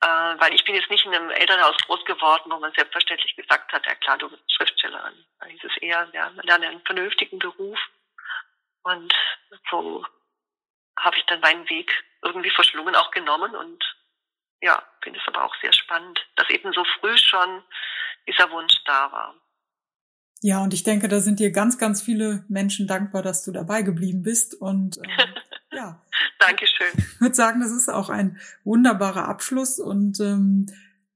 Äh, 0.00 0.06
weil 0.06 0.54
ich 0.54 0.64
bin 0.64 0.74
jetzt 0.74 0.90
nicht 0.90 1.06
in 1.06 1.14
einem 1.14 1.30
Elternhaus 1.30 1.76
groß 1.86 2.04
geworden, 2.04 2.50
wo 2.50 2.58
man 2.58 2.72
selbstverständlich 2.74 3.34
gesagt 3.36 3.72
hat, 3.72 3.86
ja 3.86 3.94
klar, 3.94 4.18
du 4.18 4.28
bist 4.28 4.52
Schriftstellerin. 4.52 5.24
Da 5.40 5.46
hieß 5.46 5.64
es 5.64 5.76
eher, 5.78 6.08
ja, 6.12 6.30
man 6.30 6.44
lernt 6.46 6.64
einen 6.64 6.84
vernünftigen 6.84 7.38
Beruf. 7.38 7.78
Und 8.82 9.14
so 9.70 10.04
habe 10.98 11.16
ich 11.16 11.24
dann 11.26 11.40
meinen 11.40 11.68
Weg 11.70 12.04
irgendwie 12.22 12.50
verschlungen 12.50 12.94
auch 12.94 13.10
genommen 13.10 13.56
und 13.56 13.82
ja, 14.60 14.82
finde 15.02 15.20
es 15.20 15.28
aber 15.28 15.44
auch 15.44 15.54
sehr 15.60 15.72
spannend, 15.72 16.24
dass 16.36 16.48
eben 16.50 16.72
so 16.72 16.84
früh 16.84 17.16
schon 17.16 17.62
dieser 18.26 18.50
Wunsch 18.50 18.74
da 18.84 19.10
war. 19.12 19.34
Ja, 20.44 20.62
und 20.62 20.74
ich 20.74 20.82
denke, 20.82 21.08
da 21.08 21.20
sind 21.20 21.40
dir 21.40 21.52
ganz, 21.52 21.78
ganz 21.78 22.02
viele 22.02 22.44
Menschen 22.48 22.86
dankbar, 22.86 23.22
dass 23.22 23.44
du 23.44 23.50
dabei 23.50 23.80
geblieben 23.80 24.22
bist. 24.22 24.54
Und 24.54 24.98
äh, 24.98 25.00
ja. 25.74 26.04
Dankeschön. 26.38 26.88
Ich 26.98 27.18
würde 27.18 27.34
sagen, 27.34 27.62
das 27.62 27.70
ist 27.70 27.88
auch 27.88 28.10
ein 28.10 28.38
wunderbarer 28.62 29.26
Abschluss 29.26 29.78
und 29.78 30.20
ähm, 30.20 30.66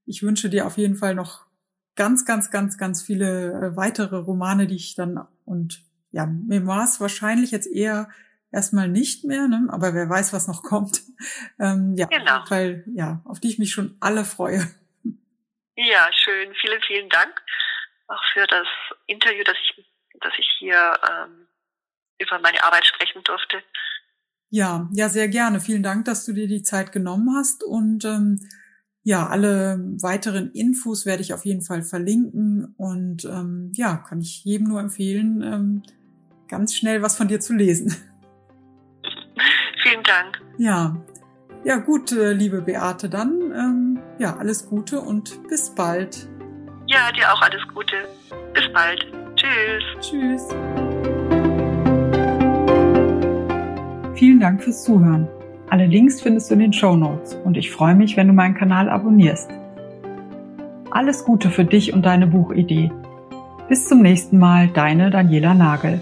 ich 0.07 0.23
wünsche 0.23 0.49
dir 0.49 0.67
auf 0.67 0.79
jeden 0.79 0.97
Fall 0.97 1.15
noch 1.15 1.45
ganz, 1.95 2.25
ganz, 2.25 2.51
ganz, 2.51 2.79
ganz 2.79 3.03
viele 3.03 3.53
äh, 3.53 3.77
weitere 3.77 4.17
Romane, 4.17 4.67
die 4.67 4.77
ich 4.77 4.95
dann 4.95 5.21
und 5.45 5.83
ja, 6.11 6.25
Memoirs 6.25 6.99
wahrscheinlich 6.99 7.51
jetzt 7.51 7.71
eher 7.71 8.09
erstmal 8.51 8.89
nicht 8.89 9.25
mehr, 9.25 9.47
ne? 9.47 9.67
aber 9.69 9.93
wer 9.93 10.09
weiß, 10.09 10.33
was 10.33 10.49
noch 10.49 10.63
kommt. 10.63 11.03
Ähm, 11.61 11.97
ja, 11.97 12.07
genau. 12.07 12.45
weil 12.49 12.85
ja, 12.95 13.21
auf 13.25 13.41
die 13.41 13.49
ich 13.49 13.59
mich 13.59 13.73
schon 13.73 13.97
alle 13.99 14.25
freue. 14.25 14.61
Ja, 15.75 16.09
schön. 16.13 16.55
Vielen, 16.55 16.81
vielen 16.87 17.09
Dank 17.09 17.43
auch 18.09 18.23
für 18.33 18.47
das 18.47 18.67
Interview, 19.07 19.45
dass 19.45 19.57
ich, 19.63 19.87
dass 20.21 20.33
ich 20.39 20.49
hier 20.59 20.99
ähm, 21.09 21.47
über 22.19 22.39
meine 22.41 22.63
Arbeit 22.65 22.87
sprechen 22.87 23.23
durfte. 23.25 23.63
Ja, 24.51 24.89
ja, 24.93 25.09
sehr 25.09 25.29
gerne. 25.29 25.61
Vielen 25.61 25.83
Dank, 25.83 26.07
dass 26.07 26.25
du 26.25 26.33
dir 26.33 26.49
die 26.49 26.63
Zeit 26.63 26.93
genommen 26.93 27.37
hast 27.37 27.63
und 27.63 28.05
ähm, 28.05 28.41
ja, 29.03 29.27
alle 29.27 29.79
weiteren 30.03 30.51
Infos 30.53 31.07
werde 31.07 31.23
ich 31.23 31.33
auf 31.33 31.45
jeden 31.45 31.63
Fall 31.63 31.83
verlinken 31.83 32.75
und 32.77 33.25
ähm, 33.25 33.73
ja, 33.75 33.97
kann 33.97 34.21
ich 34.21 34.45
jedem 34.45 34.69
nur 34.69 34.81
empfehlen, 34.81 35.43
ähm, 35.43 35.83
ganz 36.49 36.75
schnell 36.75 37.03
was 37.03 37.17
von 37.17 37.29
dir 37.29 37.41
zu 37.41 37.55
lesen. 37.55 37.95
Vielen 39.83 40.03
Dank. 40.03 40.41
Ja, 40.59 40.97
ja 41.65 41.77
gut, 41.77 42.13
äh, 42.13 42.33
liebe 42.33 42.63
Beate, 42.63 43.09
dann 43.09 43.41
ähm, 43.53 44.01
ja 44.19 44.37
alles 44.37 44.67
Gute 44.67 45.01
und 45.01 45.49
bis 45.49 45.75
bald. 45.75 46.29
Ja, 46.89 47.13
dir 47.13 47.31
auch 47.31 47.43
alles 47.43 47.61
Gute. 47.75 47.97
Bis 48.55 48.65
bald. 48.73 49.07
Tschüss. 49.37 49.85
Tschüss. 50.01 50.49
Vielen 54.15 54.41
Dank 54.41 54.63
fürs 54.63 54.85
Zuhören. 54.85 55.29
Alle 55.69 55.85
Links 55.85 56.23
findest 56.23 56.49
du 56.49 56.55
in 56.55 56.61
den 56.61 56.73
Show 56.73 56.97
Notes 56.97 57.35
und 57.45 57.59
ich 57.59 57.71
freue 57.71 57.95
mich, 57.95 58.17
wenn 58.17 58.27
du 58.27 58.33
meinen 58.33 58.55
Kanal 58.55 58.89
abonnierst. 58.89 59.51
Alles 60.91 61.27
Gute 61.27 61.51
für 61.51 61.67
dich 61.67 61.93
und 61.93 62.07
deine 62.07 62.27
Buchidee. 62.27 62.91
Bis 63.69 63.87
zum 63.87 64.01
nächsten 64.01 64.39
Mal, 64.39 64.69
deine 64.69 65.11
Daniela 65.11 65.53
Nagel. 65.53 66.01